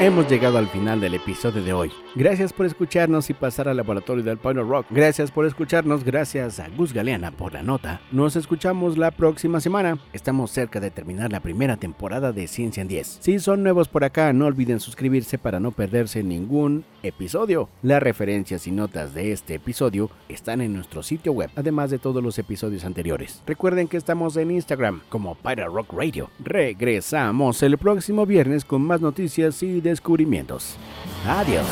Hemos 0.00 0.28
llegado 0.28 0.58
al 0.58 0.66
final 0.66 1.00
del 1.00 1.14
episodio 1.14 1.62
de 1.62 1.72
hoy. 1.72 1.92
Gracias 2.16 2.52
por 2.52 2.66
escucharnos 2.66 3.30
y 3.30 3.32
pasar 3.32 3.68
al 3.68 3.76
laboratorio 3.76 4.24
del 4.24 4.38
Pino 4.38 4.64
Rock. 4.64 4.86
Gracias 4.90 5.30
por 5.30 5.46
escucharnos, 5.46 6.02
gracias 6.02 6.58
a 6.58 6.68
Gus 6.68 6.92
Galeana 6.92 7.30
por 7.30 7.54
la 7.54 7.62
nota. 7.62 8.00
Nos 8.10 8.34
escuchamos 8.34 8.98
la 8.98 9.12
próxima 9.12 9.60
semana. 9.60 9.98
Estamos 10.12 10.50
cerca 10.50 10.80
de 10.80 10.90
terminar 10.90 11.30
la 11.30 11.38
primera 11.38 11.76
temporada 11.76 12.32
de 12.32 12.48
Ciencia 12.48 12.80
en 12.80 12.88
10. 12.88 13.18
Si 13.20 13.38
son 13.38 13.62
nuevos 13.62 13.86
por 13.86 14.02
acá, 14.02 14.32
no 14.32 14.46
olviden 14.46 14.80
suscribirse 14.80 15.38
para 15.38 15.60
no 15.60 15.70
perderse 15.70 16.24
ningún 16.24 16.84
episodio. 17.04 17.68
Las 17.82 18.02
referencias 18.02 18.66
y 18.66 18.70
notas 18.70 19.14
de 19.14 19.32
este 19.32 19.54
episodio 19.54 20.10
están 20.28 20.60
en 20.60 20.72
nuestro 20.72 21.02
sitio 21.02 21.32
web, 21.32 21.50
además 21.54 21.90
de 21.90 21.98
todos 21.98 22.22
los 22.22 22.38
episodios 22.38 22.84
anteriores. 22.84 23.42
Recuerden 23.46 23.88
que 23.88 23.96
estamos 23.96 24.36
en 24.36 24.50
Instagram 24.50 25.02
como 25.08 25.34
Pirate 25.36 25.66
Rock 25.66 25.92
Radio. 25.92 26.30
Regresamos 26.40 27.62
el 27.62 27.78
próximo 27.78 28.26
viernes 28.26 28.64
con 28.64 28.82
más 28.82 29.00
noticias 29.00 29.62
y 29.62 29.80
descubrimientos. 29.80 30.76
Adiós. 31.26 31.66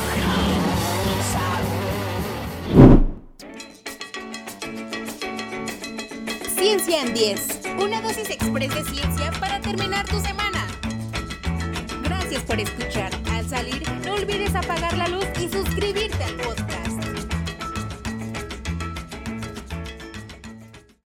Ciencia 6.57 7.03
en 7.03 7.15
10. 7.15 7.61
Una 7.83 8.01
dosis 8.01 8.31
express 8.31 8.75
de 8.75 8.85
ciencia 8.85 9.31
para 9.41 9.61
terminar 9.61 10.07
tu 10.07 10.19
semana. 10.21 10.62
Por 12.41 12.59
escuchar. 12.59 13.11
Al 13.31 13.47
salir, 13.47 13.83
no 14.07 14.15
olvides 14.15 14.55
apagar 14.55 14.97
la 14.97 15.07
luz 15.07 15.27
y 15.39 15.49
suscribirte. 15.51 16.02